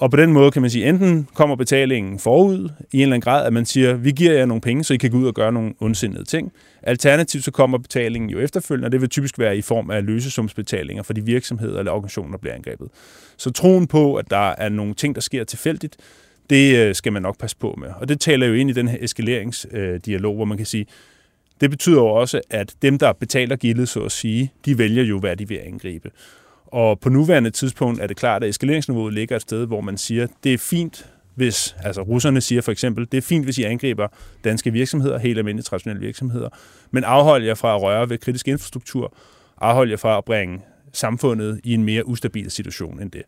[0.00, 3.20] Og på den måde kan man sige, enten kommer betalingen forud i en eller anden
[3.20, 5.34] grad, at man siger, vi giver jer nogle penge, så I kan gå ud og
[5.34, 6.52] gøre nogle ondsindede ting.
[6.82, 11.02] Alternativt så kommer betalingen jo efterfølgende, og det vil typisk være i form af løsesumsbetalinger
[11.02, 12.88] for de virksomheder eller organisationer, der bliver angrebet.
[13.36, 15.96] Så troen på, at der er nogle ting, der sker tilfældigt,
[16.50, 17.88] det øh, skal man nok passe på med.
[18.00, 20.86] Og det taler jo ind i den her eskaleringsdialog, hvor man kan sige,
[21.60, 25.18] det betyder jo også, at dem, der betaler gildet, så at sige, de vælger jo,
[25.18, 26.10] hvad de vil angribe.
[26.66, 30.26] Og på nuværende tidspunkt er det klart, at eskaleringsniveauet ligger et sted, hvor man siger,
[30.44, 34.08] det er fint, hvis, altså russerne siger for eksempel, det er fint, hvis I angriber
[34.44, 36.48] danske virksomheder, helt almindelige traditionelle virksomheder,
[36.90, 39.16] men afhold jer fra at røre ved kritisk infrastruktur,
[39.60, 40.60] afhold jer fra at bringe
[40.92, 43.22] samfundet i en mere ustabil situation end det.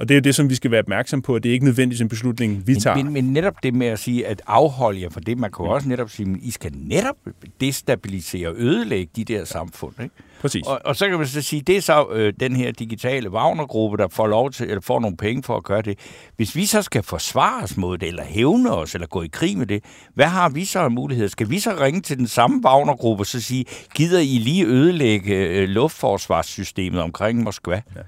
[0.00, 1.64] Og det er jo det, som vi skal være opmærksom på, at det er ikke
[1.64, 2.96] nødvendigvis en beslutning, vi tager.
[2.96, 5.70] Men, men, netop det med at sige, at afholde jer for det, man kan jo
[5.70, 7.16] også netop sige, at I skal netop
[7.60, 9.94] destabilisere og ødelægge de der samfund.
[10.02, 10.14] Ikke?
[10.40, 10.66] Præcis.
[10.66, 13.96] Og, og så kan man så sige, det er så øh, den her digitale Wagner-gruppe,
[13.96, 15.98] der får lov til, eller får nogle penge for at gøre det.
[16.36, 19.58] Hvis vi så skal forsvare os mod det, eller hævne os, eller gå i krig
[19.58, 19.84] med det,
[20.14, 21.28] hvad har vi så af muligheder?
[21.28, 25.34] Skal vi så ringe til den samme Wagner-gruppe og så sige, gider I lige ødelægge
[25.34, 27.82] øh, luftforsvarssystemet omkring Moskva?
[27.96, 28.00] Ja.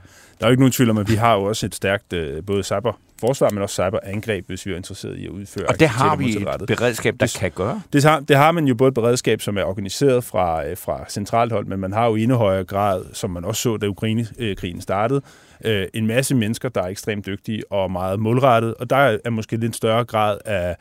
[0.42, 2.42] Der er jo ikke nogen tvivl om, at vi har jo også et stærkt øh,
[2.46, 6.16] både cyberforsvar, men også cyberangreb, hvis vi er interesseret i at udføre Og det har
[6.16, 7.82] vi et beredskab, der det, kan gøre?
[7.92, 11.04] Det har, det har man jo både et beredskab, som er organiseret fra, øh, fra
[11.08, 13.86] centralt hold, men man har jo i endnu højere grad, som man også så, da
[13.86, 15.22] Ukraine-krigen startede,
[15.64, 19.56] øh, en masse mennesker, der er ekstremt dygtige og meget målrettet, og der er måske
[19.56, 20.76] lidt større grad af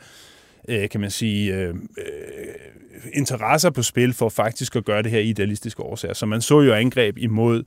[0.90, 1.74] kan man sige, øh, øh,
[3.12, 6.14] interesser på spil for faktisk at gøre det her idealistiske årsager.
[6.14, 7.64] Så man så jo angreb imod øh,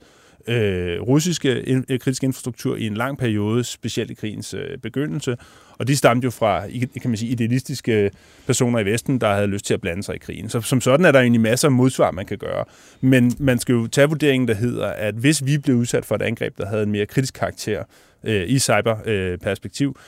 [0.48, 5.36] øh, russiske in, øh, kritisk infrastruktur i en lang periode, specielt i krigens øh, begyndelse.
[5.78, 6.66] Og de stamte jo fra
[7.02, 8.10] kan man sige, idealistiske
[8.46, 10.48] personer i Vesten, der havde lyst til at blande sig i krigen.
[10.48, 12.64] Så som sådan er der egentlig masser af modsvar, man kan gøre.
[13.00, 16.22] Men man skal jo tage vurderingen, der hedder, at hvis vi blev udsat for et
[16.22, 17.84] angreb, der havde en mere kritisk karakter
[18.24, 20.02] øh, i cyberperspektiv, øh,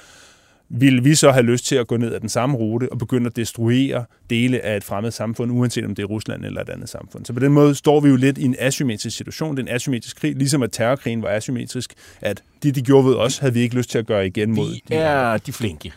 [0.71, 3.27] vil vi så have lyst til at gå ned ad den samme rute og begynde
[3.27, 6.89] at destruere dele af et fremmed samfund, uanset om det er Rusland eller et andet
[6.89, 7.25] samfund.
[7.25, 9.57] Så på den måde står vi jo lidt i en asymmetrisk situation.
[9.57, 13.15] Det er en asymmetrisk krig, ligesom at terrorkrigen var asymmetrisk, at det, de gjorde ved
[13.15, 14.71] os, havde vi ikke lyst til at gøre igen mod.
[14.71, 15.93] Vi er de flinke.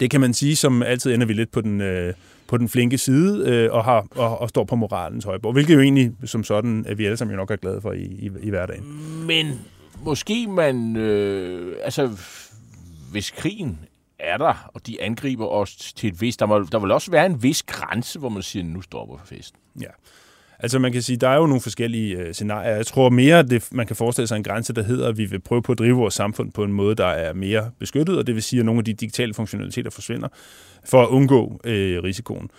[0.00, 2.14] Det kan man sige, som altid ender vi lidt på den, øh,
[2.48, 5.80] på den flinke side øh, og, har, og, og står på moralens højborg, hvilket jo
[5.80, 8.50] egentlig som sådan, at vi alle sammen jo nok er glade for i, i, i
[8.50, 8.84] hverdagen.
[9.26, 9.60] Men
[10.04, 12.10] måske man, øh, altså
[13.12, 13.78] hvis krigen
[14.22, 16.40] er der, og de angriber os til et vist...
[16.40, 19.58] Der, må, der vil også være en vis grænse, hvor man siger, nu stopper festen.
[19.80, 19.86] Ja.
[20.58, 22.70] Altså man kan sige, der er jo nogle forskellige øh, scenarier.
[22.70, 25.40] Jeg tror mere, det, man kan forestille sig en grænse, der hedder, at vi vil
[25.40, 28.34] prøve på at drive vores samfund på en måde, der er mere beskyttet, og det
[28.34, 30.28] vil sige, at nogle af de digitale funktionaliteter forsvinder,
[30.84, 32.50] for at undgå øh, risikoen.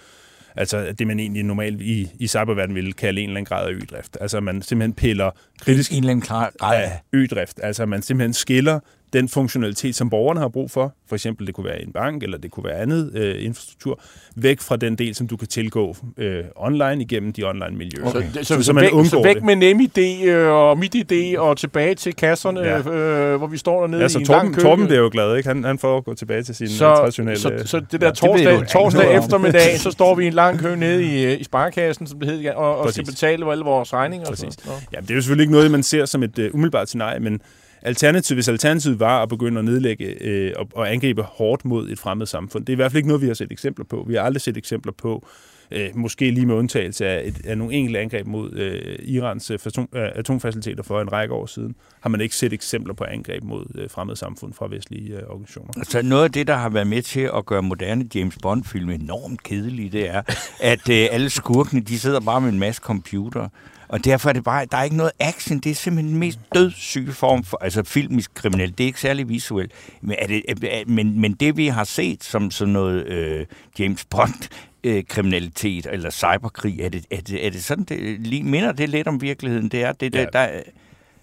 [0.55, 3.73] Altså det, man egentlig normalt i, i cyberverdenen vil kalde en eller anden grad af
[3.73, 4.17] ødrift.
[4.21, 5.91] Altså man simpelthen piller kritisk...
[5.91, 7.59] En eller anden grad af ødrift.
[7.63, 8.79] Altså man simpelthen skiller
[9.13, 12.37] den funktionalitet, som borgerne har brug for, for eksempel det kunne være en bank, eller
[12.37, 13.99] det kunne være andet øh, infrastruktur,
[14.35, 18.09] væk fra den del, som du kan tilgå øh, online igennem de online miljøer.
[18.09, 18.23] Okay.
[18.33, 19.43] Så, så, så, så, man væk, så væk det.
[19.43, 22.77] med NemID øh, og MitID og tilbage til kasserne, ja.
[22.77, 24.61] øh, hvor vi står dernede ja, så i en Torben, lang kø.
[24.61, 25.49] Torben bliver jo glad, ikke?
[25.49, 27.39] Han, han får at gå tilbage til sin så, traditionelle...
[27.39, 30.59] Så, så det der ja, torsdag, det torsdag eftermiddag, så står vi i en lang
[30.59, 33.93] kø nede i, øh, i sparekassen, som det hedder, og, og skal betale alle vores
[33.93, 34.27] regninger.
[34.27, 34.45] Præcis.
[34.45, 34.69] Og så.
[34.93, 37.41] Ja, det er jo selvfølgelig ikke noget, man ser som et uh, umiddelbart scenarie, men
[37.85, 41.99] Alternativ, hvis alternativet var at begynde at nedlægge øh, og, og angribe hårdt mod et
[41.99, 44.05] fremmed samfund, det er i hvert fald ikke noget, vi har set eksempler på.
[44.07, 45.29] Vi har aldrig set eksempler på, øh,
[45.73, 49.59] Øh, måske lige med undtagelse af, et, af nogle enkelte angreb mod øh, Irans øh,
[49.77, 53.65] øh, atomfaciliteter for en række år siden, har man ikke set eksempler på angreb mod
[53.75, 55.71] øh, fremmede samfund fra vestlige øh, organisationer.
[55.77, 59.43] Altså noget af det, der har været med til at gøre moderne James Bond-film enormt
[59.43, 60.21] kedelige, det er,
[60.59, 63.49] at øh, alle skurkene, de sidder bare med en masse computer.
[63.87, 65.59] Og derfor er det bare, der er ikke noget action.
[65.59, 68.71] Det er simpelthen den mest dødssyge form for, altså filmisk kriminel.
[68.77, 69.71] Det er ikke særlig visuelt.
[70.01, 73.45] Men, er det, er, men, men det vi har set som sådan noget øh,
[73.79, 74.49] James Bond,
[74.83, 78.89] øh, kriminalitet eller cyberkrig, er det, er det, er det sådan, det lige, minder det
[78.89, 79.69] lidt om virkeligheden?
[79.69, 80.21] Det er det, ja.
[80.21, 80.61] der, der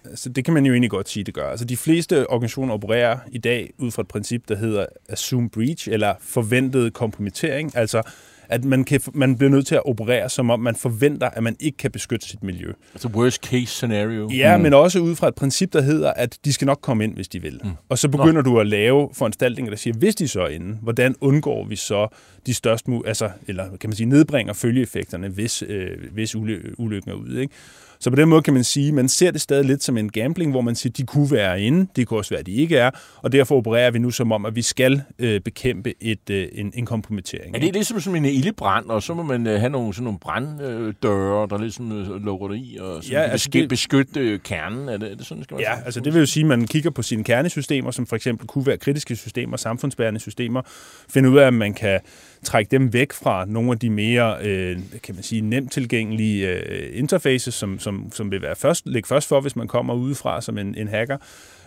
[0.04, 1.50] Altså, det kan man jo egentlig godt sige, det gør.
[1.50, 5.88] Altså, de fleste organisationer opererer i dag ud fra et princip, der hedder assume breach,
[5.90, 7.76] eller forventet kompromittering.
[7.76, 8.02] Altså,
[8.50, 11.56] at man, kan, man bliver nødt til at operere, som om man forventer, at man
[11.60, 12.72] ikke kan beskytte sit miljø.
[12.94, 14.30] Altså worst case scenario.
[14.30, 14.62] Ja, mm.
[14.62, 17.28] men også ud fra et princip, der hedder, at de skal nok komme ind, hvis
[17.28, 17.60] de vil.
[17.64, 17.70] Mm.
[17.88, 18.50] Og så begynder Nå.
[18.50, 22.08] du at lave foranstaltninger, der siger, hvis de så er inde, hvordan undgår vi så
[22.46, 27.40] de største, altså, eller kan man sige, nedbringer følgeeffekterne, hvis, øh, hvis ulykken er ude.
[27.40, 27.54] Ikke?
[28.00, 30.50] Så på den måde kan man sige, man ser det stadig lidt som en gambling,
[30.50, 32.90] hvor man siger, de kunne være inde, det kunne også være, at de ikke er,
[33.22, 36.72] og derfor opererer vi nu som om, at vi skal øh, bekæmpe et, øh, en,
[36.74, 37.56] en kompromittering.
[37.56, 40.18] Er det ligesom som en ildebrand, og så må man øh, have nogle, sådan nogle
[40.18, 44.88] branddøre, der ligesom øh, lukker i, og ja, altså beskytte, det, beskytte kernen?
[44.88, 46.66] Er det, er det sådan, skal man Ja, altså det vil jo sige, at man
[46.66, 50.62] kigger på sine kernesystemer, som for eksempel kunne være kritiske systemer, samfundsbærende systemer,
[51.08, 52.00] finde ud af, at man kan
[52.44, 56.98] trække dem væk fra nogle af de mere, øh, kan man sige, nemt tilgængelige øh,
[56.98, 60.58] interfaces, som, som, som vil være først, ligge først for, hvis man kommer udefra som
[60.58, 61.18] en, en hacker.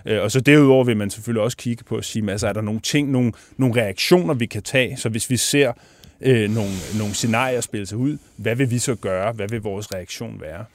[0.05, 2.61] Øh, og så derudover vil man selvfølgelig også kigge på at sige, altså, er der
[2.61, 5.73] nogle ting, nogle, nogle reaktioner, vi kan tage, så hvis vi ser
[6.21, 9.31] øh, nogle, nogle scenarier spille sig ud, hvad vil vi så gøre?
[9.31, 10.65] Hvad vil vores reaktion være?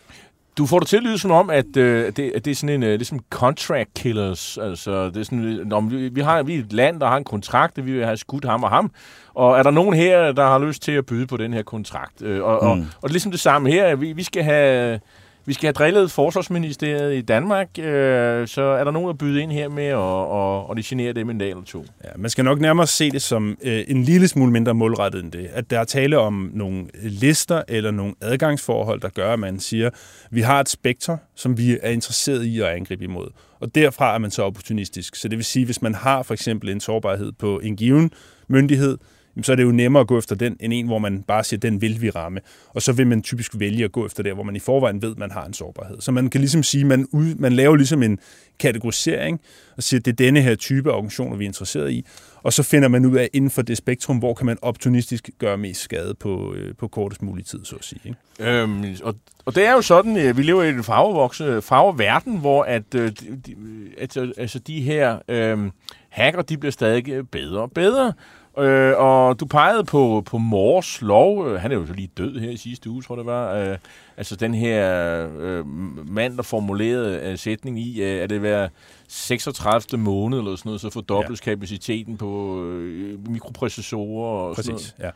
[0.58, 2.74] Du får det til at lyde som om, at, øh, det, at det er sådan
[2.74, 4.58] en øh, sådan contract killers.
[4.58, 7.24] Altså, det er sådan, når vi, vi, har, vi er et land, der har en
[7.24, 8.90] kontrakt, og vi vil have skudt ham og ham.
[9.34, 12.22] Og er der nogen her, der har lyst til at byde på den her kontrakt?
[12.22, 12.68] Øh, og, mm.
[12.68, 15.00] og, og, og ligesom det samme her, vi, vi skal have
[15.48, 19.52] vi skal have drillet forsvarsministeriet i Danmark, øh, så er der nogen, der byder ind
[19.52, 21.84] her med, og, og, og det generer dem en dag eller to.
[22.04, 25.32] Ja, man skal nok nærmere se det som øh, en lille smule mindre målrettet end
[25.32, 25.48] det.
[25.52, 29.90] At der er tale om nogle lister eller nogle adgangsforhold, der gør, at man siger,
[30.30, 33.28] vi har et spektrum, som vi er interesseret i at angribe imod.
[33.60, 35.16] Og derfra er man så opportunistisk.
[35.16, 38.10] Så det vil sige, hvis man har for eksempel en sårbarhed på en given
[38.48, 38.98] myndighed,
[39.42, 41.60] så er det jo nemmere at gå efter den, end en, hvor man bare siger,
[41.60, 42.40] den vil vi ramme.
[42.68, 45.10] Og så vil man typisk vælge at gå efter der, hvor man i forvejen ved,
[45.10, 46.00] at man har en sårbarhed.
[46.00, 48.18] Så man kan ligesom sige, man, ud, man laver ligesom en
[48.58, 49.40] kategorisering,
[49.76, 52.04] og siger, det er denne her type organisationer, vi er interesseret i.
[52.42, 55.58] Og så finder man ud af, inden for det spektrum, hvor kan man opportunistisk gøre
[55.58, 58.00] mest skade på, øh, på kortest mulig tid, så at sige.
[58.04, 58.52] Ikke?
[58.52, 59.14] Øhm, og,
[59.44, 63.12] og det er jo sådan, at vi lever i en farvevokse, farveverden, hvor at, øh,
[63.46, 63.54] de,
[63.98, 65.70] at, altså, altså de her øh,
[66.08, 68.12] hacker, de bliver stadig bedre og bedre.
[68.60, 71.48] Øh, og du pegede på, på Mors lov.
[71.48, 73.54] Øh, han er jo så lige død her i sidste uge, tror jeg det var.
[73.54, 73.78] Øh,
[74.16, 75.66] altså den her øh,
[76.08, 78.68] mand, der formulerede øh, sætning i, øh, at det være
[79.08, 79.98] 36.
[79.98, 81.50] måned eller sådan noget, så fordobles ja.
[81.50, 84.94] kapaciteten på øh, mikroprocessorer og Præcis, sådan noget.
[84.98, 85.10] ja.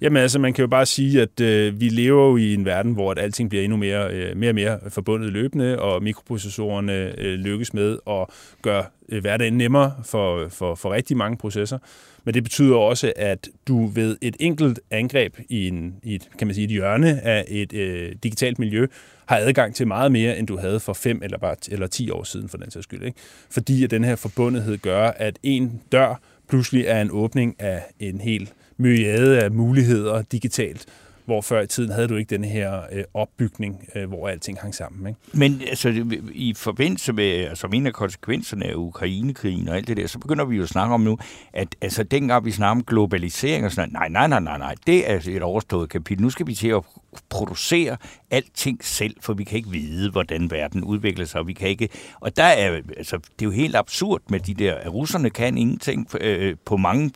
[0.00, 2.92] Jamen altså, man kan jo bare sige, at øh, vi lever jo i en verden,
[2.92, 7.34] hvor at alting bliver endnu mere, øh, mere og mere forbundet løbende, og mikroprocessorerne øh,
[7.34, 8.26] lykkes med at
[8.62, 11.78] gøre øh, hverdagen nemmere for, for, for rigtig mange processer.
[12.24, 16.46] Men det betyder også, at du ved et enkelt angreb i, en, i et, kan
[16.46, 18.86] man sige, et hjørne af et øh, digitalt miljø,
[19.26, 22.24] har adgang til meget mere, end du havde for fem eller bare eller ti år
[22.24, 23.02] siden, for den sags skyld.
[23.02, 23.18] Ikke?
[23.50, 28.20] Fordi at den her forbundethed gør, at en dør pludselig er en åbning af en
[28.20, 30.86] hel myriade af muligheder digitalt,
[31.24, 34.74] hvor før i tiden havde du ikke den her øh, opbygning, øh, hvor alting hang
[34.74, 35.06] sammen.
[35.08, 35.20] Ikke?
[35.32, 40.06] Men altså, i forbindelse med altså, en af konsekvenserne af Ukrainekrigen og alt det der,
[40.06, 41.18] så begynder vi jo at snakke om nu,
[41.52, 45.10] at altså, dengang vi snakker om globalisering og sådan nej, nej, nej, nej, nej, det
[45.10, 46.22] er et overstået kapitel.
[46.22, 46.82] Nu skal vi til at
[47.28, 47.96] producere
[48.30, 51.88] alting selv, for vi kan ikke vide, hvordan verden udvikler sig, og vi kan ikke...
[52.20, 54.74] Og der er, altså, det er jo helt absurd med de der...
[54.74, 57.10] At russerne kan ingenting øh, på mange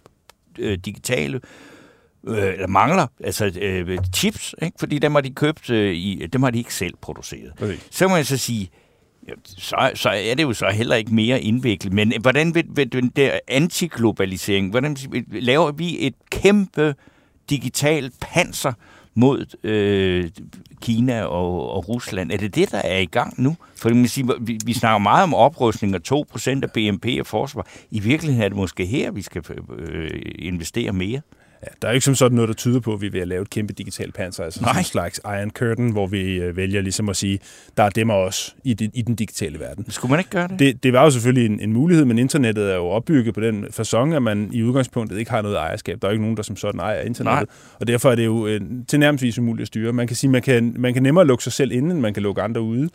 [0.59, 1.41] øh, digitale
[2.27, 4.77] øh, eller mangler, altså øh, chips, ikke?
[4.79, 7.53] fordi dem har de købt, øh, i, dem har de ikke selv produceret.
[7.63, 7.77] Okay.
[7.91, 8.71] Så må jeg så sige,
[9.45, 11.93] så, så er det jo så heller ikke mere indviklet.
[11.93, 14.97] Men hvordan vil, vil den der antiglobalisering, hvordan
[15.31, 16.95] laver vi et kæmpe
[17.51, 18.73] digitalt panser
[19.15, 20.31] mod øh,
[20.81, 22.33] Kina og, og Rusland?
[22.33, 23.57] Er det det, der er i gang nu?
[23.77, 27.67] For man siger, vi, vi snakker meget om oprustning og 2% af BNP og forsvar.
[27.91, 29.43] I virkeligheden er det måske her, vi skal
[29.79, 31.21] øh, investere mere.
[31.65, 33.51] Ja, der er ikke som sådan noget, der tyder på, at vi vil lave et
[33.51, 34.79] kæmpe digitalt panser, altså Nej.
[34.79, 37.39] en slags Iron Curtain, hvor vi øh, vælger ligesom at sige,
[37.77, 39.91] der er dem også i, det, i den digitale verden.
[39.91, 40.59] Skulle man ikke gøre det?
[40.59, 43.65] Det, det var jo selvfølgelig en, en mulighed, men internettet er jo opbygget på den
[43.65, 46.03] façon, at man i udgangspunktet ikke har noget ejerskab.
[46.03, 47.77] Der er jo ikke nogen, der som sådan ejer internettet, Nej.
[47.81, 49.93] og derfor er det jo øh, tilnærmelsesvis umuligt at styre.
[49.93, 52.23] Man kan sige, man kan, man kan nemmere lukke sig selv inden, end man kan
[52.23, 52.89] lukke andre ude.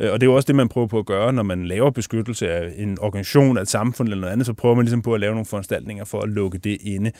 [0.00, 1.90] Øh, og det er jo også det, man prøver på at gøre, når man laver
[1.90, 5.14] beskyttelse af en organisation, af et samfund eller noget andet, så prøver man ligesom på
[5.14, 7.12] at lave nogle foranstaltninger for at lukke det inde.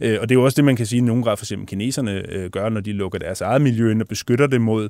[0.00, 1.68] Øh, og det er jo også det, man kan sige, at nogle grad for eksempel
[1.68, 4.88] kineserne øh, gør, når de lukker deres eget miljø ind og beskytter det mod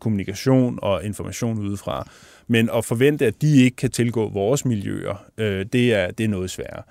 [0.00, 2.08] kommunikation og information udefra.
[2.48, 5.24] Men at forvente, at de ikke kan tilgå vores miljøer,
[5.72, 6.82] det, er, det er noget sværere.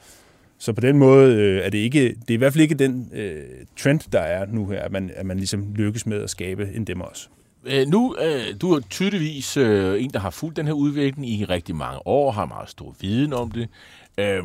[0.57, 3.09] Så på den måde øh, er det ikke, det er i hvert fald ikke den
[3.13, 3.41] øh,
[3.77, 6.83] trend, der er nu her, at man, at man ligesom lykkes med at skabe en
[6.83, 7.27] dem også.
[7.65, 11.45] Øh, nu, øh, du er tydeligvis øh, en, der har fulgt den her udvikling i
[11.45, 13.69] rigtig mange år, har meget stor viden om det.
[14.17, 14.43] Øh,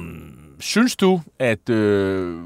[0.60, 2.40] synes du, at øh,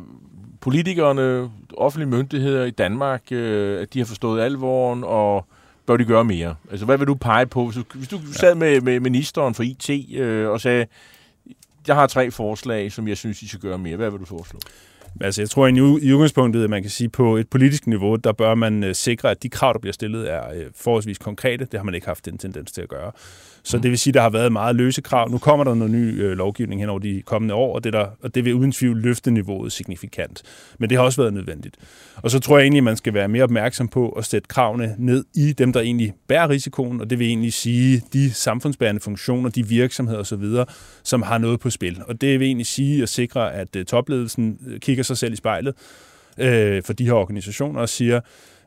[0.60, 5.46] politikerne, offentlige myndigheder i Danmark, øh, at de har forstået alvoren, og
[5.86, 6.54] bør de gøre mere?
[6.70, 7.70] Altså, hvad vil du pege på?
[7.70, 10.86] Så, hvis du sad med, med ministeren for IT øh, og sagde,
[11.86, 13.96] jeg har tre forslag, som jeg synes, I skal gøre mere.
[13.96, 14.58] Hvad vil du foreslå?
[15.20, 18.32] Altså, jeg tror i, i udgangspunktet, at man kan sige, på et politisk niveau, der
[18.32, 21.64] bør man øh, sikre, at de krav, der bliver stillet, er øh, forholdsvis konkrete.
[21.64, 23.12] Det har man ikke haft den tendens til at gøre.
[23.64, 25.30] Så det vil sige, at der har været meget løse krav.
[25.30, 28.06] Nu kommer der noget ny øh, lovgivning hen over de kommende år, og det, der,
[28.22, 30.42] og det vil uden tvivl løfte niveauet signifikant.
[30.78, 31.76] Men det har også været nødvendigt.
[32.16, 34.94] Og så tror jeg egentlig, at man skal være mere opmærksom på at sætte kravene
[34.98, 39.50] ned i dem, der egentlig bærer risikoen, og det vil egentlig sige de samfundsbærende funktioner,
[39.50, 40.44] de virksomheder osv.,
[41.02, 42.02] som har noget på spil.
[42.06, 45.36] Og det vil egentlig sige at sikre, at øh, topledelsen øh, kigger sig selv i
[45.36, 45.74] spejlet
[46.38, 48.20] øh, for de her organisationer og siger,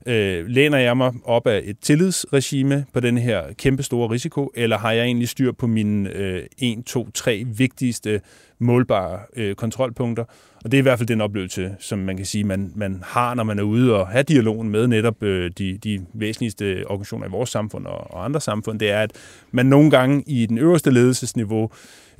[0.08, 4.78] Øh, læner jeg mig op af et tillidsregime på den her kæmpe store risiko, eller
[4.78, 8.22] har jeg egentlig styr på mine øh, 1, 2, 3 vigtigste
[8.60, 10.24] målbare øh, kontrolpunkter?
[10.66, 13.34] Og det er i hvert fald den oplevelse, som man kan sige, man, man har,
[13.34, 17.32] når man er ude og have dialogen med netop øh, de, de væsentligste organisationer i
[17.32, 19.12] vores samfund og, og andre samfund, det er, at
[19.52, 21.70] man nogle gange i den øverste ledelsesniveau øh,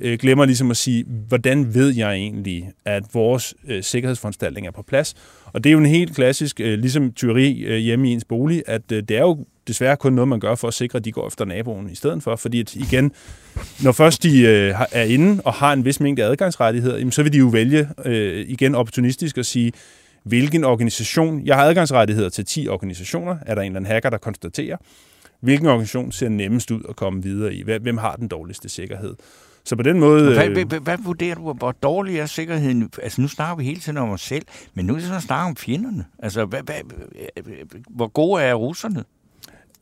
[0.00, 4.82] Øh, glemmer ligesom at sige, hvordan ved jeg egentlig, at vores øh, sikkerhedsforanstaltning er på
[4.82, 5.14] plads?
[5.44, 8.62] Og det er jo en helt klassisk, øh, ligesom tyveri øh, hjemme i ens bolig,
[8.66, 11.12] at øh, det er jo desværre kun noget, man gør for at sikre, at de
[11.12, 12.36] går efter naboen i stedet for.
[12.36, 13.12] Fordi at, igen,
[13.82, 17.32] når først de øh, er inde og har en vis mængde adgangsrettigheder, jamen, så vil
[17.32, 19.72] de jo vælge øh, igen opportunistisk at sige,
[20.22, 24.18] hvilken organisation, jeg har adgangsrettigheder til 10 organisationer, er der en eller anden hacker, der
[24.18, 24.76] konstaterer,
[25.40, 29.14] hvilken organisation ser nemmest ud at komme videre i, hvem har den dårligste sikkerhed.
[29.66, 30.34] Så på den måde...
[30.34, 32.90] Hvad, hvad, hvad, hvad vurderer du, hvor dårlig er sikkerheden?
[33.02, 34.42] Altså nu snakker vi hele tiden om os selv,
[34.74, 36.04] men nu er det sådan at snakke om fjenderne.
[36.18, 36.74] Altså hvad, hvad,
[37.90, 39.04] hvor gode er russerne?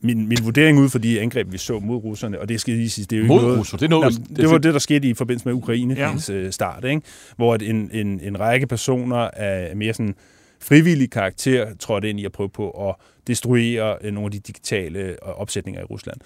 [0.01, 2.89] min, min vurdering ud for de angreb, vi så mod russerne, og det skal lige
[2.89, 4.73] sige, det er jo mod ikke noget, russer, det, er noget, det, det var det,
[4.73, 6.33] der skete i forbindelse med Ukraine ja.
[6.33, 7.01] Øh, start, ikke?
[7.35, 10.15] hvor en, en, en række personer af mere sådan
[10.59, 12.95] frivillig karakter trådte ind i at prøve på at
[13.27, 16.17] destruere øh, nogle af de digitale øh, opsætninger i Rusland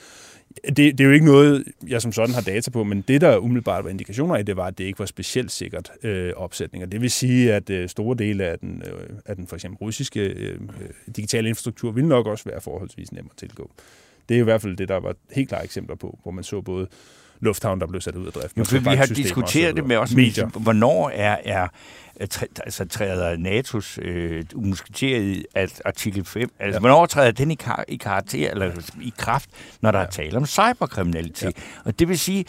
[0.68, 3.38] det, det er jo ikke noget, jeg som sådan har data på, men det, der
[3.38, 6.88] umiddelbart var indikationer af, det var, at det ikke var specielt sikkert øh, opsætninger.
[6.88, 10.20] Det vil sige, at øh, store dele af den, øh, af den for eksempel russiske
[10.20, 10.60] øh,
[11.16, 13.72] digitale infrastruktur ville nok også være forholdsvis nem at tilgå.
[14.30, 16.62] Det er i hvert fald det, der var helt klare eksempler på, hvor man så
[16.62, 16.88] både
[17.40, 18.58] lufthavn, der blev sat ud af drift.
[18.58, 20.48] Jo, for vi har diskuteret det med os, medier.
[20.48, 21.68] hvornår er, er
[22.64, 26.80] altså træder NATO's øh, umusketeret at artikel 5, altså ja.
[26.80, 28.72] hvornår træder den i, kar- i karakter, eller
[29.02, 29.50] i kraft,
[29.82, 30.06] når der ja.
[30.06, 31.44] er tale om cyberkriminalitet.
[31.58, 31.82] Ja.
[31.86, 32.46] Og det vil sige,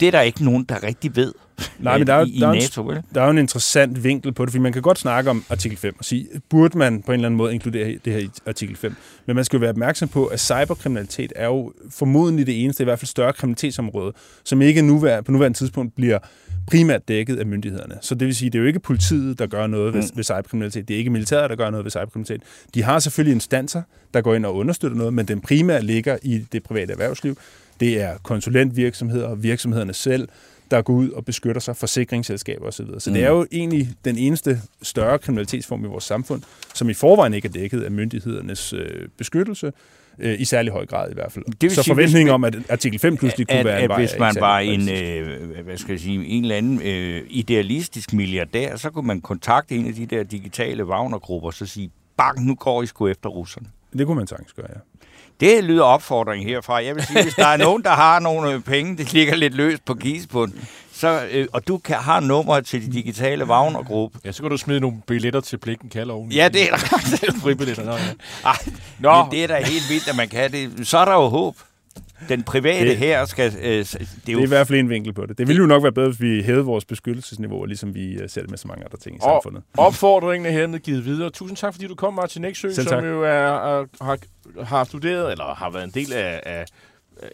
[0.00, 1.34] det er der ikke nogen, der rigtig ved.
[1.78, 4.32] Nej, men der er, i, der, er NATO, en, der er jo en interessant vinkel
[4.32, 7.12] på det, fordi man kan godt snakke om artikel 5 og sige, burde man på
[7.12, 8.94] en eller anden måde inkludere det her i artikel 5?
[9.26, 12.84] Men man skal jo være opmærksom på, at cyberkriminalitet er jo formodentlig det eneste, i
[12.84, 14.12] hvert fald større kriminalitetsområde,
[14.44, 16.18] som ikke nu, på nuværende tidspunkt bliver
[16.66, 17.94] primært dækket af myndighederne.
[18.00, 20.16] Så det vil sige, det er jo ikke politiet, der gør noget ved, mm.
[20.16, 20.88] ved cyberkriminalitet.
[20.88, 22.42] Det er ikke militæret, der gør noget ved cyberkriminalitet.
[22.74, 23.82] De har selvfølgelig instanser,
[24.14, 27.36] der går ind og understøtter noget, men den primære ligger i det private erhvervsliv.
[27.80, 30.28] Det er konsulentvirksomheder, virksomhederne selv,
[30.70, 32.86] der går ud og beskytter sig, forsikringsselskaber osv.
[32.86, 33.14] Så, så mm.
[33.14, 36.42] det er jo egentlig den eneste større kriminalitetsform i vores samfund,
[36.74, 39.72] som i forvejen ikke er dækket af myndighedernes øh, beskyttelse,
[40.18, 41.44] øh, i særlig høj grad i hvert fald.
[41.60, 43.98] Det så forventningen om, at artikel 5 pludselig kunne at, være en vej...
[43.98, 48.76] Hvis man var en, øh, hvad skal jeg sige, en eller anden øh, idealistisk milliardær,
[48.76, 52.54] så kunne man kontakte en af de der digitale Wagner-grupper, og så sige, bang, nu
[52.54, 53.66] går I sgu efter russerne.
[53.98, 54.80] Det kunne man sagtens gøre, ja.
[55.40, 56.84] Det lyder opfordring herfra.
[56.84, 59.54] Jeg vil sige, hvis der er nogen, der har nogle øh, penge, det ligger lidt
[59.54, 64.18] løst på gisebunden, så, øh, og du kan, har nummer til de digitale Wagner-gruppe.
[64.24, 66.32] Ja, så kan du smide nogle billetter til Blikken Kalder oven.
[66.32, 67.32] Ja, det er der.
[67.42, 67.84] Fribilletter.
[67.84, 67.98] Nå, ja.
[68.44, 68.56] Ej,
[68.98, 69.22] Nå.
[69.22, 70.88] Men det er da helt vildt, at man kan det.
[70.88, 71.56] Så er der jo håb.
[72.28, 73.52] Den private det, her skal...
[73.62, 75.38] Øh, det, er det er i hvert fald en vinkel på det.
[75.38, 78.40] Det ville jo nok være bedre, hvis vi hævede vores beskyttelsesniveau, ligesom vi uh, ser
[78.40, 79.62] det med så mange andre ting i og samfundet.
[79.76, 81.30] Opfordringen er hermed givet videre.
[81.30, 84.18] Tusind tak, fordi du kom, Martin Eksø, som jo er, er, har,
[84.64, 86.64] har studeret, eller har været en del af, af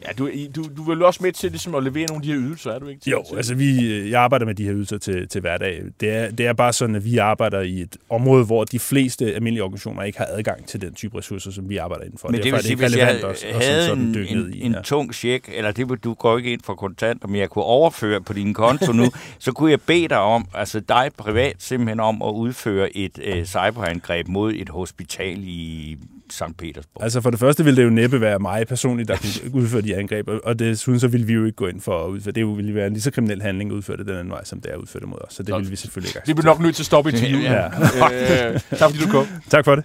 [0.06, 2.40] Ja, du, du, du vel også med til ligesom at levere nogle af de her
[2.40, 3.00] ydelser, er du ikke?
[3.00, 3.36] Til, jo, til?
[3.36, 5.82] altså vi, øh, jeg arbejder med de her ydelser til, til hverdag.
[6.00, 9.34] Det er, det er bare sådan, at vi arbejder i et område, hvor de fleste
[9.34, 12.28] almindelige organisationer ikke har adgang til den type ressourcer, som vi arbejder indenfor.
[12.28, 14.66] Men det, vil sige, hvis jeg havde også, havde sådan, sådan en, en, i, ja.
[14.66, 18.20] en tung check, eller det du går ikke ind for kontanter, men jeg kunne overføre
[18.20, 22.22] på din konto nu, så kunne jeg bede dig om, altså dig privat simpelthen om
[22.22, 25.98] at udføre et øh, cyberangreb mod et hospital i
[26.30, 26.42] St.
[26.58, 27.02] Petersborg.
[27.02, 29.96] Altså for det første ville det jo næppe være mig personligt, der kunne udføre de
[29.96, 32.56] angreb, og desuden så ville vi jo ikke gå ind for at udføre det.
[32.56, 34.72] ville være en lige så kriminel handling at udføre det den anden vej, som det
[34.72, 35.34] er det mod os.
[35.34, 36.26] Så det ville vi selvfølgelig ikke.
[36.26, 37.52] Vi bliver nok nødt til at stoppe i ja.
[37.52, 38.52] ja.
[38.52, 39.26] øh, tak fordi du kom.
[39.50, 39.84] Tak for det.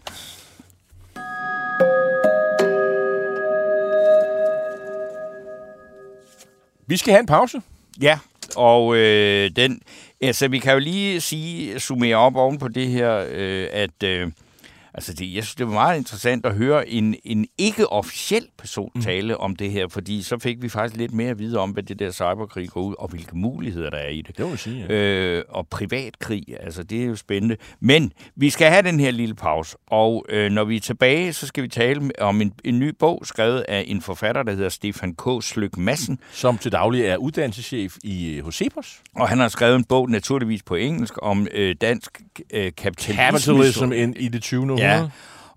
[6.88, 7.62] Vi skal have en pause.
[8.02, 8.20] Ja,
[8.56, 9.82] og øh, den,
[10.22, 14.32] altså vi kan jo lige sige, summere op oven på det her, øh, at øh,
[14.94, 19.02] Altså, det, jeg synes, det var meget interessant at høre en, en ikke-officiel person mm.
[19.02, 19.40] tale mm.
[19.40, 22.00] om det her, fordi så fik vi faktisk lidt mere at vide om, hvad det
[22.00, 24.38] der cyberkrig går ud, og hvilke muligheder der er i det.
[24.38, 24.94] Det må sige, ja.
[24.94, 27.58] øh, Og privatkrig, altså det er jo spændende.
[27.80, 31.48] Men vi skal have den her lille pause, og øh, når vi er tilbage, så
[31.48, 35.16] skal vi tale om en, en ny bog, skrevet af en forfatter, der hedder Stefan
[35.16, 35.44] K.
[35.44, 36.20] Slyk Madsen.
[36.32, 39.02] Som til daglig er uddannelseschef i øh, Hosepos.
[39.16, 42.22] Og han har skrevet en bog, naturligvis på engelsk, om øh, dansk
[42.54, 43.24] øh, kapitalisme.
[43.24, 44.81] Capitalism in, i det 20.
[44.82, 45.08] Ja.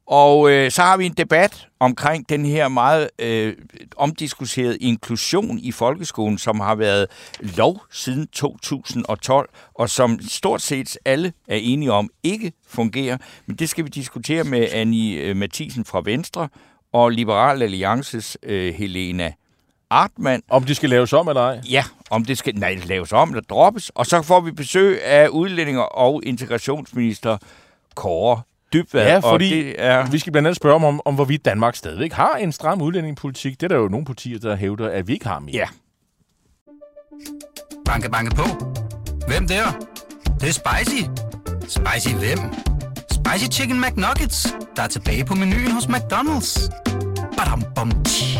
[0.06, 3.54] Og øh, så har vi en debat omkring den her meget øh,
[3.96, 7.06] omdiskuterede inklusion i folkeskolen, som har været
[7.40, 13.16] lov siden 2012, og som stort set alle er enige om ikke fungerer.
[13.46, 16.48] Men det skal vi diskutere med Annie øh, Mathisen fra Venstre
[16.92, 19.32] og Liberal Alliances øh, Helena
[19.90, 20.42] Artmann.
[20.48, 21.60] Om det skal laves om eller ej?
[21.70, 23.90] Ja, om det skal nej, laves om eller droppes.
[23.90, 27.38] Og så får vi besøg af udlændinger og integrationsminister
[27.94, 28.42] Kåre
[28.74, 29.06] Dybvad.
[29.06, 30.06] Ja, fordi det er...
[30.10, 33.60] vi skal blandt andet spørge om, om, hvorvidt Danmark stadigvæk har en stram udlændingepolitik.
[33.60, 35.54] Det er der jo nogle partier, der hævder, at vi ikke har mere.
[35.54, 35.66] Ja.
[37.84, 38.44] Banke, banke på.
[39.28, 39.64] Hvem der?
[40.24, 41.02] Det, det er spicy.
[41.60, 42.38] Spicy hvem?
[43.12, 46.70] Spicy Chicken McNuggets, der er tilbage på menuen hos McDonald's.
[47.36, 48.33] Badum, bom, tji.